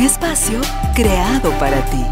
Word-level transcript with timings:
Espacio 0.00 0.62
creado 0.94 1.50
para 1.58 1.84
ti. 1.90 2.02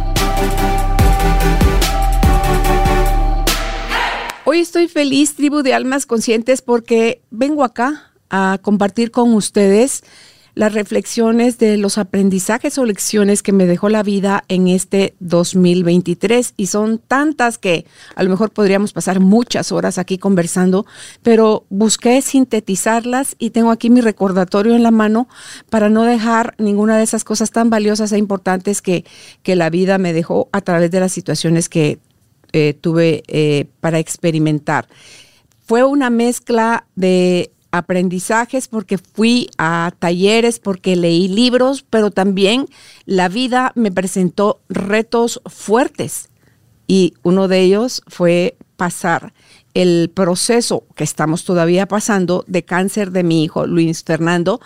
Hoy 4.45 4.59
estoy 4.59 4.89
feliz, 4.89 5.35
tribu 5.35 5.63
de 5.63 5.73
almas 5.73 6.05
conscientes, 6.05 6.61
porque 6.61 7.23
vengo 7.31 7.65
acá 7.65 8.13
a 8.29 8.59
compartir 8.61 9.11
con 9.11 9.33
ustedes 9.33 10.05
las 10.55 10.75
reflexiones 10.75 11.59
de 11.59 11.77
los 11.77 11.99
aprendizajes 11.99 12.79
o 12.79 12.85
lecciones 12.85 13.43
que 13.43 13.53
me 13.53 13.67
dejó 13.67 13.89
la 13.89 14.03
vida 14.03 14.45
en 14.49 14.69
este 14.69 15.15
2023. 15.21 16.55
Y 16.57 16.67
son 16.67 16.99
tantas 16.99 17.59
que 17.59 17.87
a 18.17 18.23
lo 18.23 18.31
mejor 18.31 18.51
podríamos 18.51 18.93
pasar 18.93 19.21
muchas 19.21 19.73
horas 19.73 19.99
aquí 19.99 20.19
conversando, 20.19 20.87
pero 21.23 21.65
busqué 21.71 22.21
sintetizarlas 22.23 23.37
y 23.39 23.51
tengo 23.51 23.71
aquí 23.71 23.91
mi 23.91 24.01
recordatorio 24.01 24.75
en 24.75 24.83
la 24.83 24.91
mano 24.91 25.29
para 25.71 25.89
no 25.89 26.05
dejar 26.05 26.55
ninguna 26.59 26.97
de 26.97 27.05
esas 27.05 27.25
cosas 27.25 27.51
tan 27.51 27.71
valiosas 27.71 28.13
e 28.13 28.19
importantes 28.19 28.83
que, 28.83 29.05
que 29.43 29.57
la 29.57 29.71
vida 29.71 29.99
me 29.99 30.13
dejó 30.13 30.49
a 30.53 30.61
través 30.61 30.91
de 30.91 31.01
las 31.01 31.13
situaciones 31.13 31.69
que 31.69 31.99
eh, 32.53 32.75
tuve 32.81 33.23
eh, 33.29 33.67
para 33.81 33.99
experimentar. 33.99 34.89
Fue 35.67 35.85
una 35.85 36.09
mezcla 36.09 36.87
de 36.95 37.53
aprendizajes 37.71 38.69
porque 38.69 38.99
fui 38.99 39.51
a 39.59 39.93
talleres, 39.99 40.59
porque 40.59 40.97
leí 40.97 41.29
libros, 41.29 41.85
pero 41.89 42.11
también 42.11 42.67
la 43.05 43.29
vida 43.29 43.73
me 43.75 43.93
presentó 43.93 44.61
retos 44.69 45.41
fuertes. 45.47 46.29
Y 46.87 47.15
uno 47.23 47.49
de 47.49 47.61
ellos 47.61 48.03
fue 48.07 48.57
pasar 48.77 49.35
el 49.75 50.11
proceso 50.13 50.85
que 50.97 51.05
estamos 51.05 51.45
todavía 51.45 51.87
pasando 51.87 52.45
de 52.49 52.65
cáncer 52.65 53.13
de 53.13 53.23
mi 53.23 53.45
hijo 53.45 53.67
Luis 53.67 54.03
Fernando, 54.03 54.61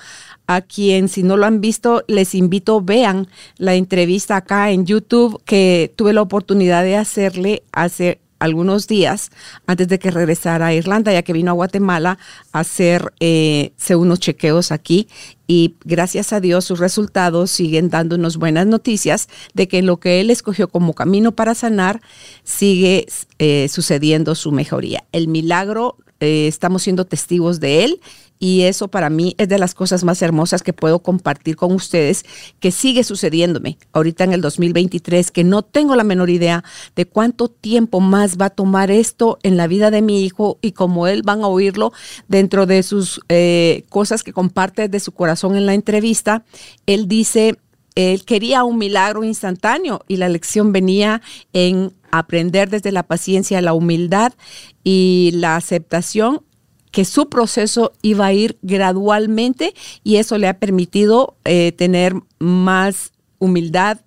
a 0.47 0.63
quien 0.63 1.09
si 1.09 1.23
no 1.23 1.37
lo 1.37 1.47
han 1.47 1.61
visto 1.61 2.05
les 2.09 2.35
invito 2.35 2.81
vean 2.81 3.29
la 3.57 3.75
entrevista 3.75 4.37
acá 4.37 4.71
en 4.71 4.87
YouTube 4.87 5.43
que 5.45 5.93
tuve 5.97 6.13
la 6.13 6.23
oportunidad 6.23 6.83
de 6.83 6.97
hacerle 6.97 7.63
hace 7.73 8.22
algunos 8.43 8.89
días 8.89 9.31
antes 9.69 9.87
de 9.87 10.01
que 10.01 10.11
regresara 10.11 10.67
a 10.67 10.75
Irlanda, 10.75 11.13
ya 11.13 11.23
que 11.23 11.33
vino 11.33 11.53
a 11.53 11.55
Guatemala 11.55 12.19
a 12.53 12.61
hacer 12.61 13.13
eh, 13.21 13.73
unos 13.91 14.19
chequeos 14.19 14.73
aquí 14.73 15.07
y 15.47 15.77
gracias 15.85 16.33
a 16.33 16.41
Dios 16.41 16.65
sus 16.65 16.81
resultados 16.81 17.53
siguen 17.53 17.89
dándonos 17.89 18.39
buenas 18.39 18.67
noticias 18.67 19.29
de 19.55 19.69
que 19.69 19.83
lo 19.83 19.99
que 19.99 20.21
él 20.21 20.31
escogió 20.31 20.69
como 20.69 20.93
camino 20.93 21.33
para 21.33 21.55
sanar 21.55 22.01
sigue 22.43 23.07
eh, 23.39 23.69
sucediendo 23.69 24.35
su 24.35 24.51
mejoría. 24.51 25.05
El 25.13 25.29
milagro 25.29 25.97
eh, 26.19 26.49
estamos 26.49 26.83
siendo 26.83 27.05
testigos 27.05 27.61
de 27.61 27.85
él 27.85 28.01
y 28.43 28.63
eso 28.63 28.89
para 28.89 29.09
mí 29.09 29.37
es 29.39 29.49
de 29.49 29.57
las 29.57 29.73
cosas 29.73 30.03
más 30.03 30.21
hermosas 30.21 30.65
que 30.65 30.73
puedo 30.73 30.99
compartir 30.99 31.55
con 31.55 31.71
ustedes, 31.71 32.25
que 32.59 32.73
sigue 32.73 33.05
sucediéndome 33.05 33.79
ahorita 33.93 34.25
en 34.25 34.33
el 34.33 34.41
2023, 34.41 35.31
que 35.31 35.45
no 35.45 35.63
tengo 35.63 35.95
la 35.95 36.03
menor 36.03 36.29
idea 36.29 36.65
de 36.97 37.07
cuánto 37.07 37.47
tiempo 37.47 38.01
más 38.01 38.39
va 38.39 38.47
a 38.47 38.51
tomar 38.51 38.91
esto 38.91 39.39
en 39.45 39.57
la 39.57 39.69
vida 39.69 39.93
de 39.93 40.03
mi 40.03 40.25
hijo 40.25 40.59
y 40.61 40.73
como 40.73 41.07
él 41.07 41.23
van 41.23 41.45
a 41.45 41.47
oírlo 41.47 41.93
dentro 42.27 42.67
de 42.67 42.83
sus 42.83 43.21
eh, 43.29 43.85
cosas 43.91 44.25
que 44.25 44.33
comparte 44.33 44.89
de 44.89 44.99
su 44.99 45.13
corazón 45.13 45.55
en 45.55 45.65
la 45.65 45.75
entrevista, 45.75 46.45
él 46.87 47.07
dice, 47.07 47.61
él 47.95 48.25
quería 48.25 48.65
un 48.65 48.77
milagro 48.77 49.23
instantáneo 49.23 50.03
y 50.09 50.17
la 50.17 50.29
lección 50.29 50.73
venía 50.73 51.23
en 51.53 51.93
aprender 52.11 52.71
desde 52.71 52.91
la 52.91 53.05
paciencia, 53.05 53.61
la 53.61 53.73
humildad 53.73 54.33
y 54.83 55.31
la 55.35 55.55
aceptación 55.55 56.43
que 56.93 57.05
su 57.05 57.29
proceso 57.29 57.93
iba 58.03 58.27
a 58.27 58.33
ir 58.33 58.59
gradualmente 58.63 59.75
y 60.05 60.17
eso 60.17 60.39
le 60.39 60.47
ha 60.47 60.59
permitido 60.59 61.37
eh, 61.45 61.73
tener 61.73 62.15
más 62.39 63.13
humildad, 63.39 63.99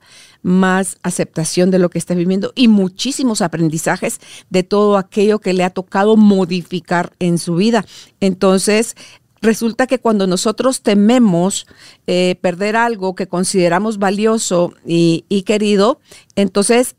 más 0.44 0.97
aceptación 1.01 1.72
de 1.72 1.79
lo 1.79 1.90
que 1.90 1.97
está 1.97 2.13
viviendo 2.13 2.53
y 2.56 2.68
muchísimos 2.68 3.41
aprendizajes 3.41 4.22
de 4.50 4.63
todo 4.63 4.97
aquello 4.97 5.40
que 5.40 5.53
le 5.53 5.63
ha 5.63 5.72
tocado 5.72 6.16
modificar 6.16 7.12
en 7.19 7.40
su 7.40 7.56
vida. 7.56 7.84
Entonces, 8.19 8.95
resulta 9.41 9.88
que 9.88 10.00
cuando 10.00 10.28
nosotros 10.28 10.81
tememos 10.81 11.66
eh, 12.06 12.35
perder 12.40 12.75
algo 12.75 13.16
que 13.16 13.28
consideramos 13.28 13.97
valioso 13.97 14.74
y, 14.85 15.25
y 15.28 15.41
querido, 15.41 16.00
entonces 16.35 16.95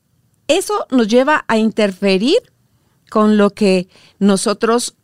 eso 0.48 0.86
nos 0.90 1.06
lleva 1.06 1.44
a 1.46 1.58
interferir 1.58 2.38
con 3.08 3.36
lo 3.36 3.50
que 3.50 3.88
nosotros 4.18 4.96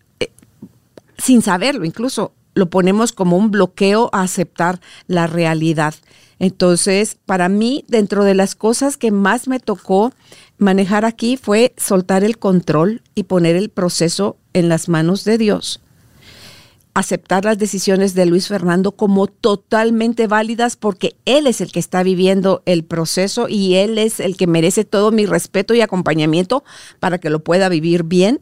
sin 1.18 1.42
saberlo, 1.42 1.84
incluso 1.84 2.32
lo 2.54 2.68
ponemos 2.70 3.12
como 3.12 3.36
un 3.36 3.50
bloqueo 3.50 4.10
a 4.12 4.22
aceptar 4.22 4.80
la 5.06 5.26
realidad. 5.26 5.94
Entonces, 6.38 7.16
para 7.24 7.48
mí, 7.48 7.84
dentro 7.88 8.24
de 8.24 8.34
las 8.34 8.54
cosas 8.54 8.96
que 8.96 9.10
más 9.10 9.46
me 9.48 9.60
tocó 9.60 10.12
manejar 10.58 11.04
aquí 11.04 11.36
fue 11.36 11.72
soltar 11.76 12.24
el 12.24 12.38
control 12.38 13.02
y 13.14 13.24
poner 13.24 13.56
el 13.56 13.68
proceso 13.68 14.36
en 14.52 14.68
las 14.68 14.88
manos 14.88 15.24
de 15.24 15.38
Dios. 15.38 15.80
Aceptar 16.94 17.46
las 17.46 17.56
decisiones 17.56 18.14
de 18.14 18.26
Luis 18.26 18.48
Fernando 18.48 18.92
como 18.92 19.28
totalmente 19.28 20.26
válidas 20.26 20.76
porque 20.76 21.16
él 21.24 21.46
es 21.46 21.62
el 21.62 21.72
que 21.72 21.80
está 21.80 22.02
viviendo 22.02 22.62
el 22.66 22.84
proceso 22.84 23.48
y 23.48 23.76
él 23.76 23.96
es 23.96 24.20
el 24.20 24.36
que 24.36 24.46
merece 24.46 24.84
todo 24.84 25.10
mi 25.10 25.24
respeto 25.24 25.74
y 25.74 25.80
acompañamiento 25.80 26.64
para 27.00 27.18
que 27.18 27.30
lo 27.30 27.42
pueda 27.42 27.70
vivir 27.70 28.02
bien 28.02 28.40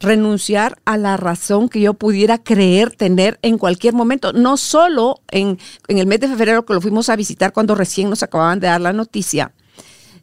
renunciar 0.00 0.78
a 0.84 0.96
la 0.96 1.16
razón 1.16 1.68
que 1.68 1.80
yo 1.80 1.94
pudiera 1.94 2.38
creer 2.38 2.90
tener 2.90 3.38
en 3.42 3.58
cualquier 3.58 3.94
momento, 3.94 4.32
no 4.32 4.56
solo 4.56 5.20
en, 5.30 5.58
el 5.88 6.06
mes 6.06 6.20
de 6.20 6.28
febrero 6.28 6.64
que 6.64 6.74
lo 6.74 6.80
fuimos 6.80 7.08
a 7.08 7.16
visitar 7.16 7.52
cuando 7.52 7.74
recién 7.74 8.10
nos 8.10 8.22
acababan 8.22 8.60
de 8.60 8.66
dar 8.66 8.80
la 8.80 8.92
noticia, 8.92 9.52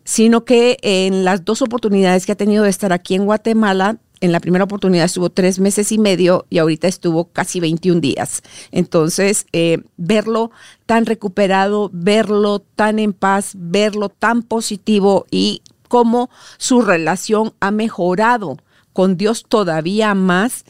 sino 0.04 0.46
que 0.46 0.78
en 0.82 1.24
las 1.24 1.46
dos 1.46 1.62
oportunidades 1.62 2.26
que 2.26 2.32
ha 2.32 2.36
tenido 2.36 2.64
de 2.64 2.70
estar 2.70 2.94
aquí 2.94 3.16
en 3.16 3.26
Guatemala, 3.26 3.98
en 4.20 4.32
la 4.32 4.40
primera 4.40 4.66
oportunidad 4.66 5.06
estuvo 5.06 5.32
tres 5.32 5.60
meses 5.60 5.92
y 5.92 5.98
medio 5.98 6.46
y 6.50 6.60
ahorita 6.60 6.88
estuvo 6.88 7.26
casi 7.26 7.60
21 7.60 8.02
días. 8.02 8.44
Entonces, 8.72 9.48
eh, 9.52 9.80
verlo 9.98 10.52
tan 10.86 11.08
recuperado, 11.08 11.90
verlo 11.92 12.60
tan 12.60 13.00
en 13.00 13.14
paz, 13.14 13.54
verlo 13.56 14.10
tan 14.10 14.44
positivo 14.44 15.26
y 15.32 15.64
cómo 15.88 16.30
su 16.58 16.82
relación 16.82 17.54
ha 17.60 17.72
mejorado 17.72 18.58
con 18.94 19.18
Dios 19.18 19.46
todavía 19.48 20.14
más, 20.16 20.66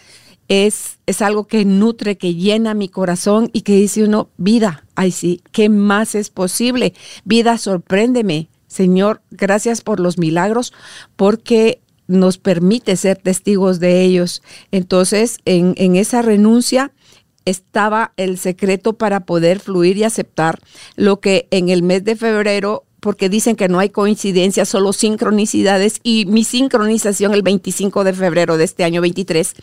es, 0.47 0.99
es 1.05 1.21
algo 1.21 1.47
que 1.47 1.63
nutre, 1.63 2.17
que 2.17 2.35
llena 2.35 2.73
mi 2.73 2.89
corazón 2.89 3.49
y 3.53 3.61
que 3.61 3.75
dice 3.75 4.03
uno, 4.03 4.29
vida, 4.35 4.85
ay 4.95 5.11
sí, 5.11 5.41
¿qué 5.51 5.69
más 5.69 6.13
es 6.13 6.29
posible? 6.29 6.93
Vida, 7.23 7.57
sorpréndeme. 7.57 8.49
Señor, 8.67 9.21
gracias 9.31 9.81
por 9.81 9.99
los 9.99 10.17
milagros, 10.17 10.73
porque 11.15 11.81
nos 12.07 12.37
permite 12.37 12.95
ser 12.97 13.17
testigos 13.17 13.79
de 13.79 14.01
ellos. 14.01 14.41
Entonces, 14.71 15.37
en, 15.45 15.73
en 15.77 15.95
esa 15.95 16.21
renuncia 16.21 16.91
estaba 17.45 18.13
el 18.17 18.37
secreto 18.37 18.93
para 18.93 19.25
poder 19.25 19.59
fluir 19.59 19.97
y 19.97 20.03
aceptar 20.03 20.59
lo 20.95 21.19
que 21.19 21.47
en 21.51 21.69
el 21.69 21.83
mes 21.83 22.03
de 22.03 22.15
febrero 22.15 22.85
porque 23.01 23.27
dicen 23.27 23.57
que 23.57 23.67
no 23.67 23.79
hay 23.79 23.89
coincidencias, 23.89 24.69
solo 24.69 24.93
sincronicidades. 24.93 25.99
Y 26.03 26.25
mi 26.27 26.45
sincronización 26.45 27.33
el 27.33 27.41
25 27.41 28.05
de 28.05 28.13
febrero 28.13 28.57
de 28.57 28.63
este 28.63 28.85
año 28.85 29.01
23 29.01 29.53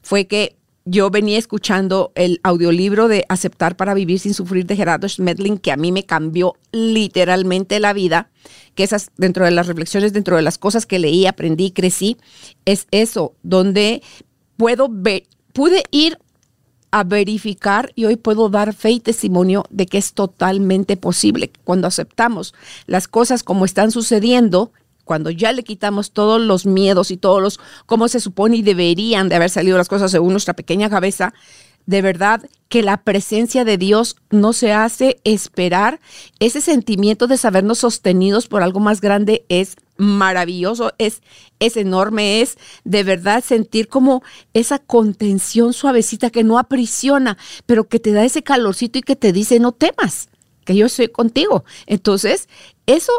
fue 0.00 0.26
que 0.26 0.56
yo 0.86 1.10
venía 1.10 1.38
escuchando 1.38 2.12
el 2.14 2.40
audiolibro 2.42 3.08
de 3.08 3.24
Aceptar 3.28 3.76
para 3.76 3.94
Vivir 3.94 4.20
sin 4.20 4.34
Sufrir 4.34 4.66
de 4.66 4.76
Gerardo 4.76 5.08
Schmedling, 5.08 5.58
que 5.58 5.72
a 5.72 5.76
mí 5.76 5.92
me 5.92 6.04
cambió 6.04 6.54
literalmente 6.72 7.80
la 7.80 7.92
vida, 7.94 8.30
que 8.74 8.84
esas 8.84 9.10
dentro 9.16 9.44
de 9.44 9.50
las 9.50 9.66
reflexiones, 9.66 10.12
dentro 10.12 10.36
de 10.36 10.42
las 10.42 10.58
cosas 10.58 10.84
que 10.86 10.98
leí, 10.98 11.26
aprendí, 11.26 11.70
crecí, 11.70 12.18
es 12.64 12.86
eso, 12.90 13.34
donde 13.42 14.02
puedo 14.56 14.88
ver, 14.90 15.24
pude 15.52 15.84
ir 15.90 16.18
a 16.94 17.02
verificar 17.02 17.90
y 17.96 18.04
hoy 18.04 18.14
puedo 18.14 18.48
dar 18.50 18.72
fe 18.72 18.92
y 18.92 19.00
testimonio 19.00 19.64
de 19.68 19.86
que 19.86 19.98
es 19.98 20.12
totalmente 20.12 20.96
posible. 20.96 21.50
Cuando 21.64 21.88
aceptamos 21.88 22.54
las 22.86 23.08
cosas 23.08 23.42
como 23.42 23.64
están 23.64 23.90
sucediendo, 23.90 24.70
cuando 25.02 25.30
ya 25.30 25.50
le 25.50 25.64
quitamos 25.64 26.12
todos 26.12 26.40
los 26.40 26.66
miedos 26.66 27.10
y 27.10 27.16
todos 27.16 27.42
los 27.42 27.58
cómo 27.86 28.06
se 28.06 28.20
supone 28.20 28.58
y 28.58 28.62
deberían 28.62 29.28
de 29.28 29.34
haber 29.34 29.50
salido 29.50 29.76
las 29.76 29.88
cosas 29.88 30.12
según 30.12 30.30
nuestra 30.30 30.54
pequeña 30.54 30.88
cabeza, 30.88 31.34
de 31.86 32.00
verdad 32.00 32.48
que 32.68 32.84
la 32.84 33.02
presencia 33.02 33.64
de 33.64 33.76
Dios 33.76 34.14
no 34.30 34.52
se 34.52 34.72
hace 34.72 35.20
esperar. 35.24 35.98
Ese 36.38 36.60
sentimiento 36.60 37.26
de 37.26 37.38
sabernos 37.38 37.78
sostenidos 37.78 38.46
por 38.46 38.62
algo 38.62 38.78
más 38.78 39.00
grande 39.00 39.44
es 39.48 39.74
maravilloso, 39.96 40.92
es, 40.98 41.22
es 41.60 41.76
enorme, 41.76 42.40
es 42.40 42.56
de 42.84 43.02
verdad 43.04 43.42
sentir 43.44 43.88
como 43.88 44.22
esa 44.52 44.78
contención 44.78 45.72
suavecita 45.72 46.30
que 46.30 46.44
no 46.44 46.58
aprisiona, 46.58 47.38
pero 47.66 47.88
que 47.88 48.00
te 48.00 48.12
da 48.12 48.24
ese 48.24 48.42
calorcito 48.42 48.98
y 48.98 49.02
que 49.02 49.16
te 49.16 49.32
dice 49.32 49.60
no 49.60 49.72
temas, 49.72 50.28
que 50.64 50.74
yo 50.74 50.86
estoy 50.86 51.08
contigo. 51.08 51.64
Entonces, 51.86 52.48
eso 52.86 53.12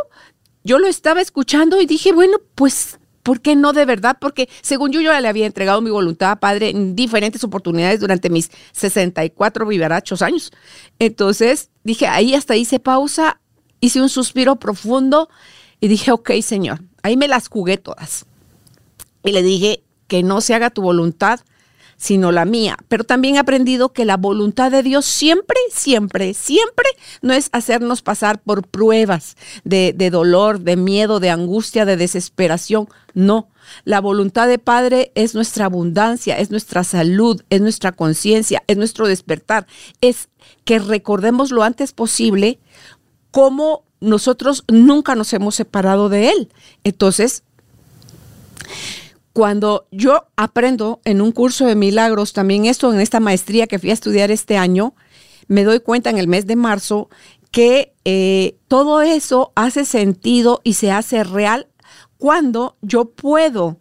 yo 0.63 0.79
lo 0.79 0.87
estaba 0.87 1.21
escuchando 1.21 1.79
y 1.81 1.85
dije, 1.85 2.11
bueno, 2.11 2.37
pues 2.55 2.99
¿Por 3.25 3.41
qué 3.41 3.55
no 3.55 3.73
de 3.73 3.85
verdad? 3.85 4.17
Porque 4.21 4.47
según 4.61 4.91
yo, 4.91 5.01
yo 5.01 5.19
le 5.19 5.27
había 5.27 5.47
entregado 5.47 5.81
mi 5.81 5.89
voluntad 5.89 6.37
Padre 6.37 6.69
en 6.69 6.95
diferentes 6.95 7.43
oportunidades 7.43 7.99
durante 7.99 8.29
mis 8.29 8.51
64 8.71 9.65
vivarachos 9.65 10.21
años. 10.21 10.51
Entonces 10.99 11.71
dije, 11.83 12.05
ahí 12.05 12.35
hasta 12.35 12.55
hice 12.55 12.79
pausa, 12.79 13.41
hice 13.79 13.99
un 13.99 14.09
suspiro 14.09 14.57
profundo 14.57 15.27
y 15.85 15.87
dije, 15.87 16.11
ok, 16.11 16.31
Señor, 16.41 16.81
ahí 17.03 17.15
me 17.15 17.27
las 17.27 17.47
jugué 17.47 17.77
todas. 17.77 18.25
Y 19.23 19.33
le 19.33 19.43
dije, 19.43 19.83
que 20.07 20.23
no 20.23 20.41
se 20.41 20.55
haga 20.55 20.71
tu 20.71 20.81
voluntad, 20.81 21.41
sino 21.95 22.31
la 22.31 22.43
mía. 22.43 22.75
Pero 22.87 23.03
también 23.03 23.35
he 23.35 23.37
aprendido 23.37 23.93
que 23.93 24.03
la 24.03 24.17
voluntad 24.17 24.71
de 24.71 24.81
Dios 24.81 25.05
siempre, 25.05 25.57
siempre, 25.71 26.33
siempre 26.33 26.87
no 27.21 27.33
es 27.33 27.49
hacernos 27.51 28.01
pasar 28.01 28.41
por 28.41 28.67
pruebas 28.67 29.37
de, 29.63 29.93
de 29.95 30.09
dolor, 30.09 30.61
de 30.61 30.75
miedo, 30.75 31.19
de 31.19 31.29
angustia, 31.29 31.85
de 31.85 31.97
desesperación. 31.97 32.89
No. 33.13 33.49
La 33.83 34.01
voluntad 34.01 34.47
de 34.47 34.57
Padre 34.57 35.11
es 35.13 35.35
nuestra 35.35 35.65
abundancia, 35.65 36.39
es 36.39 36.49
nuestra 36.49 36.83
salud, 36.83 37.43
es 37.51 37.61
nuestra 37.61 37.91
conciencia, 37.91 38.63
es 38.65 38.75
nuestro 38.75 39.07
despertar. 39.07 39.67
Es 40.01 40.29
que 40.63 40.79
recordemos 40.79 41.51
lo 41.51 41.61
antes 41.61 41.93
posible 41.93 42.57
cómo 43.29 43.85
nosotros 43.99 44.63
nunca 44.67 45.15
nos 45.15 45.33
hemos 45.33 45.55
separado 45.55 46.09
de 46.09 46.29
Él. 46.29 46.49
Entonces, 46.83 47.43
cuando 49.33 49.87
yo 49.91 50.27
aprendo 50.37 51.01
en 51.03 51.21
un 51.21 51.31
curso 51.31 51.65
de 51.65 51.75
milagros, 51.75 52.33
también 52.33 52.65
esto 52.65 52.93
en 52.93 53.01
esta 53.01 53.19
maestría 53.19 53.67
que 53.67 53.79
fui 53.79 53.89
a 53.89 53.93
estudiar 53.93 54.31
este 54.31 54.57
año, 54.57 54.95
me 55.47 55.63
doy 55.63 55.79
cuenta 55.79 56.09
en 56.09 56.17
el 56.17 56.27
mes 56.27 56.47
de 56.47 56.55
marzo 56.55 57.09
que 57.51 57.93
eh, 58.05 58.57
todo 58.67 59.01
eso 59.01 59.51
hace 59.55 59.85
sentido 59.85 60.61
y 60.63 60.73
se 60.73 60.91
hace 60.91 61.23
real 61.23 61.67
cuando 62.17 62.77
yo 62.81 63.05
puedo 63.05 63.77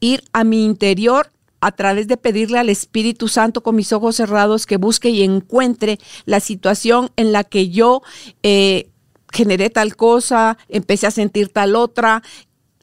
ir 0.00 0.24
a 0.32 0.44
mi 0.44 0.64
interior 0.64 1.30
a 1.60 1.72
través 1.72 2.08
de 2.08 2.18
pedirle 2.18 2.58
al 2.58 2.68
Espíritu 2.68 3.28
Santo 3.28 3.62
con 3.62 3.76
mis 3.76 3.92
ojos 3.92 4.16
cerrados 4.16 4.66
que 4.66 4.76
busque 4.76 5.08
y 5.08 5.22
encuentre 5.22 5.98
la 6.26 6.40
situación 6.40 7.10
en 7.16 7.32
la 7.32 7.44
que 7.44 7.70
yo 7.70 8.02
eh, 8.42 8.90
generé 9.34 9.68
tal 9.68 9.96
cosa, 9.96 10.56
empecé 10.68 11.06
a 11.06 11.10
sentir 11.10 11.48
tal 11.48 11.76
otra, 11.76 12.22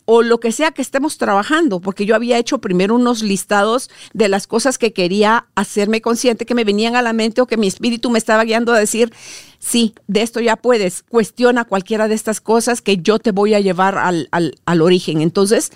o 0.05 0.23
lo 0.23 0.39
que 0.39 0.51
sea 0.51 0.71
que 0.71 0.81
estemos 0.81 1.17
trabajando, 1.17 1.79
porque 1.79 2.05
yo 2.05 2.15
había 2.15 2.37
hecho 2.37 2.59
primero 2.59 2.95
unos 2.95 3.21
listados 3.21 3.89
de 4.13 4.27
las 4.27 4.45
cosas 4.45 4.77
que 4.77 4.93
quería 4.93 5.47
hacerme 5.55 6.01
consciente, 6.01 6.45
que 6.45 6.55
me 6.55 6.65
venían 6.65 6.95
a 6.95 7.01
la 7.01 7.13
mente 7.13 7.39
o 7.39 7.47
que 7.47 7.55
mi 7.55 7.67
espíritu 7.67 8.09
me 8.09 8.17
estaba 8.17 8.43
guiando 8.43 8.73
a 8.73 8.79
decir, 8.79 9.13
sí, 9.59 9.93
de 10.07 10.21
esto 10.21 10.39
ya 10.41 10.57
puedes, 10.57 11.03
cuestiona 11.03 11.65
cualquiera 11.65 12.07
de 12.07 12.15
estas 12.15 12.41
cosas 12.41 12.81
que 12.81 12.97
yo 12.97 13.19
te 13.19 13.31
voy 13.31 13.53
a 13.53 13.61
llevar 13.61 13.97
al, 13.97 14.27
al 14.31 14.81
origen. 14.81 15.21
Entonces, 15.21 15.71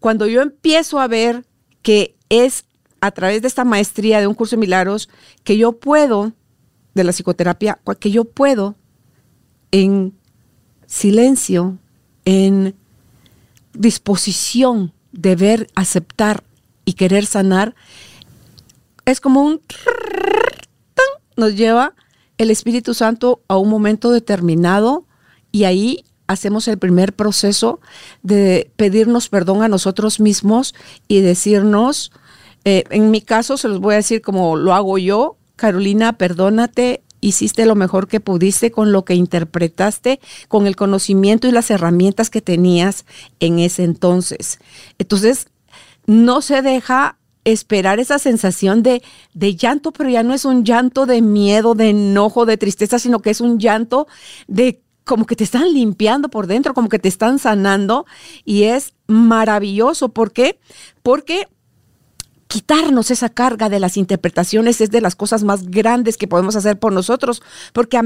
cuando 0.00 0.26
yo 0.26 0.42
empiezo 0.42 0.98
a 0.98 1.06
ver 1.06 1.44
que 1.82 2.16
es 2.28 2.64
a 3.00 3.10
través 3.12 3.42
de 3.42 3.48
esta 3.48 3.64
maestría 3.64 4.20
de 4.20 4.26
un 4.26 4.34
curso 4.34 4.56
de 4.56 4.60
milagros 4.60 5.08
que 5.44 5.56
yo 5.56 5.72
puedo, 5.72 6.32
de 6.94 7.04
la 7.04 7.12
psicoterapia, 7.12 7.78
que 8.00 8.10
yo 8.10 8.24
puedo 8.24 8.76
en 9.70 10.14
silencio, 10.86 11.78
en 12.24 12.74
disposición 13.72 14.92
de 15.12 15.36
ver, 15.36 15.68
aceptar 15.74 16.44
y 16.84 16.94
querer 16.94 17.26
sanar, 17.26 17.74
es 19.04 19.20
como 19.20 19.42
un... 19.42 19.60
nos 21.36 21.54
lleva 21.54 21.94
el 22.38 22.50
Espíritu 22.50 22.94
Santo 22.94 23.42
a 23.48 23.56
un 23.56 23.68
momento 23.68 24.10
determinado 24.10 25.04
y 25.52 25.64
ahí 25.64 26.04
hacemos 26.26 26.68
el 26.68 26.78
primer 26.78 27.12
proceso 27.14 27.80
de 28.22 28.70
pedirnos 28.76 29.28
perdón 29.28 29.62
a 29.62 29.68
nosotros 29.68 30.20
mismos 30.20 30.74
y 31.08 31.20
decirnos, 31.20 32.12
en 32.64 33.10
mi 33.10 33.20
caso 33.20 33.56
se 33.56 33.68
los 33.68 33.80
voy 33.80 33.94
a 33.94 33.96
decir 33.96 34.22
como 34.22 34.56
lo 34.56 34.74
hago 34.74 34.96
yo, 34.98 35.36
Carolina, 35.56 36.14
perdónate, 36.14 37.02
hiciste 37.20 37.66
lo 37.66 37.74
mejor 37.74 38.08
que 38.08 38.20
pudiste 38.20 38.70
con 38.70 38.92
lo 38.92 39.04
que 39.04 39.14
interpretaste, 39.14 40.20
con 40.48 40.66
el 40.66 40.76
conocimiento 40.76 41.48
y 41.48 41.52
las 41.52 41.70
herramientas 41.70 42.30
que 42.30 42.40
tenías 42.40 43.04
en 43.40 43.58
ese 43.58 43.84
entonces. 43.84 44.58
Entonces, 44.98 45.48
no 46.06 46.42
se 46.42 46.62
deja 46.62 47.18
esperar 47.44 48.00
esa 48.00 48.18
sensación 48.18 48.82
de, 48.82 49.02
de, 49.32 49.56
llanto, 49.56 49.92
pero 49.92 50.10
ya 50.10 50.22
no 50.22 50.34
es 50.34 50.44
un 50.44 50.64
llanto 50.64 51.06
de 51.06 51.22
miedo, 51.22 51.74
de 51.74 51.90
enojo, 51.90 52.46
de 52.46 52.56
tristeza, 52.56 52.98
sino 52.98 53.20
que 53.20 53.30
es 53.30 53.40
un 53.40 53.58
llanto 53.58 54.06
de 54.46 54.82
como 55.04 55.26
que 55.26 55.36
te 55.36 55.44
están 55.44 55.72
limpiando 55.72 56.28
por 56.28 56.46
dentro, 56.46 56.74
como 56.74 56.88
que 56.88 56.98
te 56.98 57.08
están 57.08 57.38
sanando 57.38 58.06
y 58.44 58.64
es 58.64 58.94
maravilloso. 59.06 60.10
¿Por 60.10 60.32
qué? 60.32 60.58
Porque 61.02 61.48
quitarnos 62.50 63.12
esa 63.12 63.28
carga 63.28 63.68
de 63.68 63.78
las 63.78 63.96
interpretaciones 63.96 64.80
es 64.80 64.90
de 64.90 65.00
las 65.00 65.14
cosas 65.14 65.44
más 65.44 65.70
grandes 65.70 66.16
que 66.16 66.26
podemos 66.26 66.56
hacer 66.56 66.80
por 66.80 66.92
nosotros, 66.92 67.42
porque 67.72 67.96
a, 67.96 68.02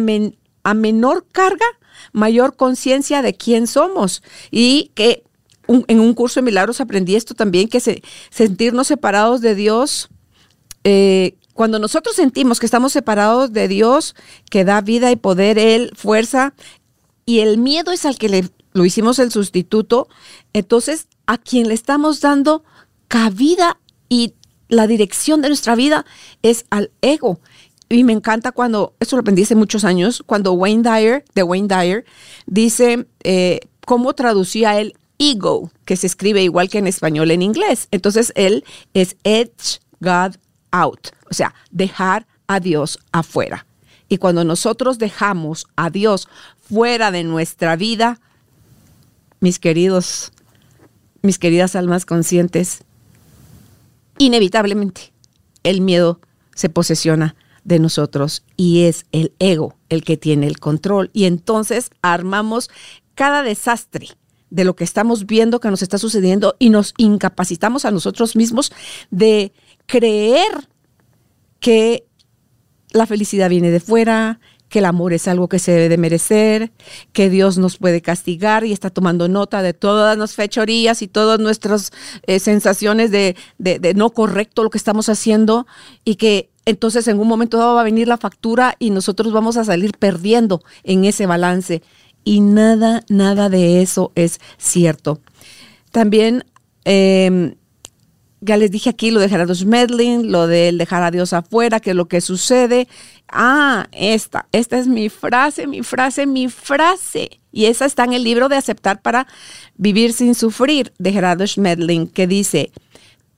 menor 0.74 1.24
carga, 1.32 1.64
mayor 2.12 2.54
conciencia 2.54 3.22
de 3.22 3.32
quién 3.32 3.66
somos 3.66 4.22
y 4.50 4.90
que 4.94 5.24
en 5.66 5.98
un 5.98 6.12
curso 6.12 6.40
de 6.40 6.44
milagros 6.44 6.82
aprendí 6.82 7.16
esto 7.16 7.32
también, 7.32 7.68
que 7.68 7.80
se, 7.80 8.02
sentirnos 8.28 8.86
separados 8.86 9.40
de 9.40 9.54
Dios. 9.54 10.10
Eh, 10.84 11.38
cuando 11.54 11.78
nosotros 11.78 12.14
sentimos 12.14 12.60
que 12.60 12.66
estamos 12.66 12.92
separados 12.92 13.50
de 13.50 13.66
Dios, 13.66 14.14
que 14.50 14.66
da 14.66 14.82
vida 14.82 15.10
y 15.10 15.16
poder, 15.16 15.58
Él, 15.58 15.90
fuerza, 15.96 16.52
y 17.24 17.38
el 17.38 17.56
miedo 17.56 17.92
es 17.92 18.04
al 18.04 18.18
que 18.18 18.28
le, 18.28 18.50
lo 18.74 18.84
hicimos 18.84 19.18
el 19.20 19.32
sustituto, 19.32 20.06
entonces 20.52 21.06
a 21.24 21.38
quien 21.38 21.66
le 21.68 21.72
estamos 21.72 22.20
dando 22.20 22.62
cabida 23.08 23.78
y 24.08 24.34
la 24.68 24.86
dirección 24.86 25.42
de 25.42 25.48
nuestra 25.48 25.74
vida 25.74 26.04
es 26.42 26.66
al 26.70 26.90
ego. 27.00 27.40
Y 27.88 28.02
me 28.04 28.12
encanta 28.12 28.52
cuando, 28.52 28.94
esto 28.98 29.16
lo 29.16 29.20
aprendí 29.20 29.42
hace 29.42 29.54
muchos 29.54 29.84
años, 29.84 30.22
cuando 30.26 30.52
Wayne 30.52 30.82
Dyer, 30.82 31.24
de 31.34 31.42
Wayne 31.42 31.68
Dyer, 31.68 32.04
dice 32.46 33.06
eh, 33.22 33.60
cómo 33.84 34.14
traducía 34.14 34.80
el 34.80 34.96
ego, 35.18 35.70
que 35.84 35.96
se 35.96 36.06
escribe 36.06 36.42
igual 36.42 36.68
que 36.68 36.78
en 36.78 36.86
español 36.86 37.30
en 37.30 37.42
inglés. 37.42 37.88
Entonces 37.90 38.32
él 38.36 38.64
es 38.94 39.16
edge 39.24 39.80
God 40.00 40.36
out, 40.70 41.08
o 41.30 41.34
sea, 41.34 41.54
dejar 41.70 42.26
a 42.46 42.60
Dios 42.60 42.98
afuera. 43.12 43.66
Y 44.08 44.18
cuando 44.18 44.44
nosotros 44.44 44.98
dejamos 44.98 45.66
a 45.76 45.90
Dios 45.90 46.28
fuera 46.68 47.10
de 47.10 47.24
nuestra 47.24 47.76
vida, 47.76 48.20
mis 49.40 49.58
queridos, 49.58 50.32
mis 51.22 51.38
queridas 51.38 51.76
almas 51.76 52.06
conscientes, 52.06 52.83
inevitablemente 54.18 55.12
el 55.62 55.80
miedo 55.80 56.20
se 56.54 56.68
posesiona 56.68 57.36
de 57.64 57.78
nosotros 57.78 58.44
y 58.56 58.82
es 58.82 59.06
el 59.12 59.32
ego 59.38 59.76
el 59.88 60.04
que 60.04 60.16
tiene 60.16 60.46
el 60.46 60.58
control. 60.58 61.10
Y 61.12 61.24
entonces 61.24 61.90
armamos 62.02 62.70
cada 63.14 63.42
desastre 63.42 64.08
de 64.50 64.64
lo 64.64 64.76
que 64.76 64.84
estamos 64.84 65.26
viendo 65.26 65.60
que 65.60 65.70
nos 65.70 65.82
está 65.82 65.98
sucediendo 65.98 66.54
y 66.58 66.70
nos 66.70 66.94
incapacitamos 66.96 67.84
a 67.84 67.90
nosotros 67.90 68.36
mismos 68.36 68.72
de 69.10 69.52
creer 69.86 70.68
que 71.58 72.06
la 72.92 73.06
felicidad 73.06 73.50
viene 73.50 73.70
de 73.70 73.80
fuera, 73.80 74.38
que 74.74 74.80
el 74.80 74.86
amor 74.86 75.12
es 75.12 75.28
algo 75.28 75.48
que 75.48 75.60
se 75.60 75.70
debe 75.70 75.88
de 75.88 75.98
merecer, 75.98 76.72
que 77.12 77.30
Dios 77.30 77.58
nos 77.58 77.76
puede 77.76 78.02
castigar 78.02 78.64
y 78.64 78.72
está 78.72 78.90
tomando 78.90 79.28
nota 79.28 79.62
de 79.62 79.72
todas 79.72 80.18
las 80.18 80.34
fechorías 80.34 81.00
y 81.00 81.06
todas 81.06 81.38
nuestras 81.38 81.92
eh, 82.26 82.40
sensaciones 82.40 83.12
de, 83.12 83.36
de, 83.58 83.94
no 83.94 84.10
correcto 84.10 84.64
lo 84.64 84.70
que 84.70 84.78
estamos 84.78 85.08
haciendo 85.08 85.68
y 86.04 86.16
que 86.16 86.50
entonces 86.64 87.06
en 87.06 87.20
un 87.20 87.28
momento 87.28 87.56
dado 87.56 87.76
va 87.76 87.82
a 87.82 87.84
venir 87.84 88.08
la 88.08 88.18
factura 88.18 88.74
y 88.80 88.90
nosotros 88.90 89.32
vamos 89.32 89.56
a 89.56 89.64
salir 89.64 89.92
perdiendo 89.96 90.60
en 90.82 91.04
ese 91.04 91.26
balance. 91.26 91.80
Y 92.24 92.40
nada, 92.40 93.04
nada 93.08 93.48
de 93.48 93.80
eso 93.80 94.10
es 94.16 94.40
cierto. 94.58 95.20
También 95.92 96.46
em, 96.84 97.54
ya 98.44 98.56
les 98.56 98.70
dije 98.70 98.90
aquí 98.90 99.10
lo 99.10 99.20
de 99.20 99.28
Gerardo 99.28 99.54
Schmedlin, 99.54 100.30
lo 100.30 100.46
de 100.46 100.70
dejar 100.72 101.02
a 101.02 101.10
Dios 101.10 101.32
afuera, 101.32 101.80
que 101.80 101.90
es 101.90 101.96
lo 101.96 102.06
que 102.06 102.20
sucede. 102.20 102.88
Ah, 103.28 103.86
esta, 103.92 104.46
esta 104.52 104.78
es 104.78 104.86
mi 104.86 105.08
frase, 105.08 105.66
mi 105.66 105.82
frase, 105.82 106.26
mi 106.26 106.48
frase. 106.48 107.40
Y 107.52 107.66
esa 107.66 107.86
está 107.86 108.04
en 108.04 108.12
el 108.12 108.24
libro 108.24 108.48
de 108.48 108.56
Aceptar 108.56 109.00
para 109.00 109.26
Vivir 109.76 110.12
sin 110.12 110.34
Sufrir 110.34 110.92
de 110.98 111.12
Gerardo 111.12 111.46
Schmedlin, 111.46 112.06
que 112.06 112.26
dice, 112.26 112.70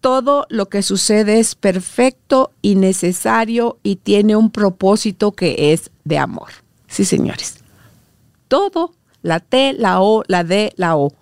todo 0.00 0.46
lo 0.48 0.68
que 0.68 0.82
sucede 0.82 1.38
es 1.38 1.54
perfecto 1.54 2.52
y 2.62 2.74
necesario 2.74 3.78
y 3.82 3.96
tiene 3.96 4.36
un 4.36 4.50
propósito 4.50 5.32
que 5.32 5.72
es 5.72 5.90
de 6.04 6.18
amor. 6.18 6.48
Sí, 6.88 7.04
señores. 7.04 7.58
Todo, 8.48 8.92
la 9.22 9.40
T, 9.40 9.72
la 9.72 10.00
O, 10.00 10.22
la 10.26 10.44
D, 10.44 10.72
la 10.76 10.96
O. 10.96 11.12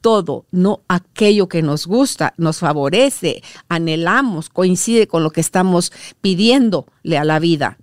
Todo, 0.00 0.46
no 0.50 0.82
aquello 0.88 1.48
que 1.48 1.62
nos 1.62 1.86
gusta, 1.86 2.34
nos 2.36 2.58
favorece, 2.58 3.42
anhelamos, 3.68 4.48
coincide 4.48 5.08
con 5.08 5.22
lo 5.22 5.30
que 5.30 5.40
estamos 5.40 5.92
pidiéndole 6.20 7.18
a 7.18 7.24
la 7.24 7.38
vida. 7.38 7.78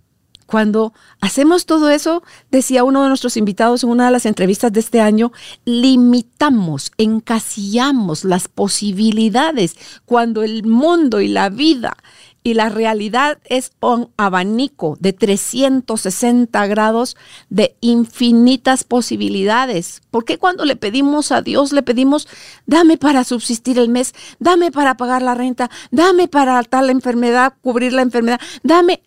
Cuando 0.46 0.94
hacemos 1.22 1.66
todo 1.66 1.90
eso, 1.90 2.22
decía 2.52 2.84
uno 2.84 3.02
de 3.02 3.10
nuestros 3.10 3.36
invitados 3.36 3.84
en 3.84 3.90
una 3.90 4.06
de 4.06 4.12
las 4.12 4.28
entrevistas 4.28 4.72
de 4.72 4.80
este 4.80 5.02
año, 5.02 5.32
limitamos, 5.66 6.92
encasillamos 6.98 8.24
las 8.24 8.48
posibilidades 8.48 9.76
cuando 10.06 10.44
el 10.44 10.64
mundo 10.64 11.20
y 11.20 11.30
la 11.30 11.50
vida 11.50 11.98
y 12.46 12.54
la 12.54 12.70
realidad 12.70 13.40
es 13.46 13.72
un 13.82 14.12
abanico 14.18 14.98
de 15.00 15.14
360 15.14 16.68
grados 16.68 17.18
de 17.50 17.76
infinitas 17.82 18.84
posibilidades. 18.84 20.04
¿Por 20.12 20.26
qué 20.26 20.38
cuando 20.38 20.64
le 20.64 20.76
pedimos 20.76 21.32
a 21.32 21.42
Dios, 21.42 21.72
le 21.72 21.82
pedimos, 21.82 22.28
dame 22.68 22.98
para 22.98 23.24
subsistir 23.24 23.80
el 23.80 23.90
mes, 23.90 24.14
dame 24.38 24.72
para 24.72 24.96
pagar 24.96 25.24
la 25.24 25.34
renta, 25.34 25.72
dame 25.90 26.28
para 26.28 26.62
tal 26.62 26.92
enfermedad, 26.92 27.56
cubrir 27.62 27.94
la 27.94 28.04
enfermedad, 28.04 28.40
dame... 28.62 29.02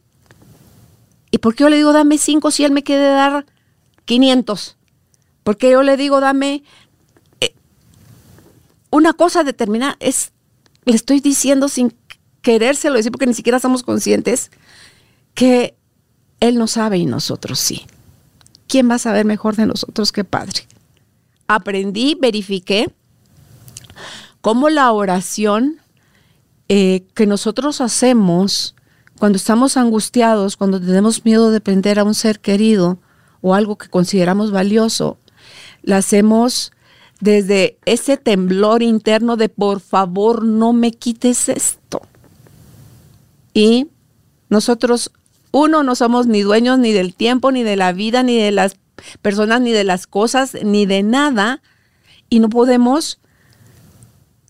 ¿Y 1.31 1.39
por 1.39 1.55
qué 1.55 1.63
yo 1.63 1.69
le 1.69 1.77
digo 1.77 1.93
dame 1.93 2.19
cinco 2.19 2.51
si 2.51 2.65
él 2.65 2.73
me 2.73 2.83
quiere 2.83 3.05
dar 3.05 3.47
500? 4.07 4.77
Porque 5.45 5.71
yo 5.71 5.85
le 5.85 5.97
digo 5.97 6.19
dame 6.19 6.65
eh, 7.41 7.55
una 8.91 9.13
cosa 9.13 9.45
determinada. 9.45 9.97
Es, 10.01 10.33
le 10.87 10.97
estoy 10.97 11.21
diciendo 11.21 11.69
sin 11.69 11.95
querérselo 12.43 12.97
decir 12.97 13.13
porque 13.13 13.27
ni 13.27 13.35
siquiera 13.35 13.59
somos 13.59 13.83
conscientes 13.83 14.51
que 15.35 15.77
él 16.41 16.59
no 16.59 16.67
sabe 16.67 16.99
y 16.99 17.07
nosotros 17.07 17.59
sí. 17.59 17.87
¿Quién 18.67 18.91
va 18.91 18.97
a 18.97 18.99
saber 18.99 19.25
mejor 19.25 19.57
de 19.57 19.67
nosotros 19.67 20.13
que 20.13 20.25
Padre? 20.25 20.67
Aprendí, 21.47 22.17
verifiqué 22.21 22.95
cómo 24.41 24.69
la 24.69 24.93
oración 24.93 25.81
eh, 26.69 27.07
que 27.15 27.27
nosotros 27.27 27.81
hacemos 27.81 28.75
cuando 29.19 29.37
estamos 29.37 29.77
angustiados, 29.77 30.57
cuando 30.57 30.81
tenemos 30.81 31.25
miedo 31.25 31.51
de 31.51 31.61
perder 31.61 31.99
a 31.99 32.05
un 32.05 32.15
ser 32.15 32.41
querido 32.41 32.99
o 33.41 33.55
algo 33.55 33.77
que 33.77 33.89
consideramos 33.89 34.51
valioso, 34.51 35.19
la 35.83 35.99
hacemos 35.99 36.73
desde 37.21 37.79
ese 37.85 38.17
temblor 38.17 38.83
interno 38.83 39.37
de 39.37 39.49
por 39.49 39.81
favor 39.81 40.45
no 40.45 40.73
me 40.73 40.93
quites 40.93 41.49
esto. 41.49 42.03
Y 43.59 43.89
nosotros, 44.51 45.11
uno, 45.51 45.83
no 45.83 45.97
somos 45.97 46.29
ni 46.29 46.43
dueños 46.43 46.79
ni 46.79 46.93
del 46.93 47.13
tiempo, 47.13 47.51
ni 47.51 47.65
de 47.65 47.75
la 47.75 47.93
vida, 47.93 48.23
ni 48.23 48.37
de 48.37 48.53
las 48.53 48.77
personas, 49.21 49.61
ni 49.61 49.73
de 49.73 49.83
las 49.83 50.07
cosas, 50.07 50.57
ni 50.63 50.87
de 50.87 51.03
nada. 51.03 51.61
Y 52.31 52.39
no 52.39 52.51
podemos 52.51 53.19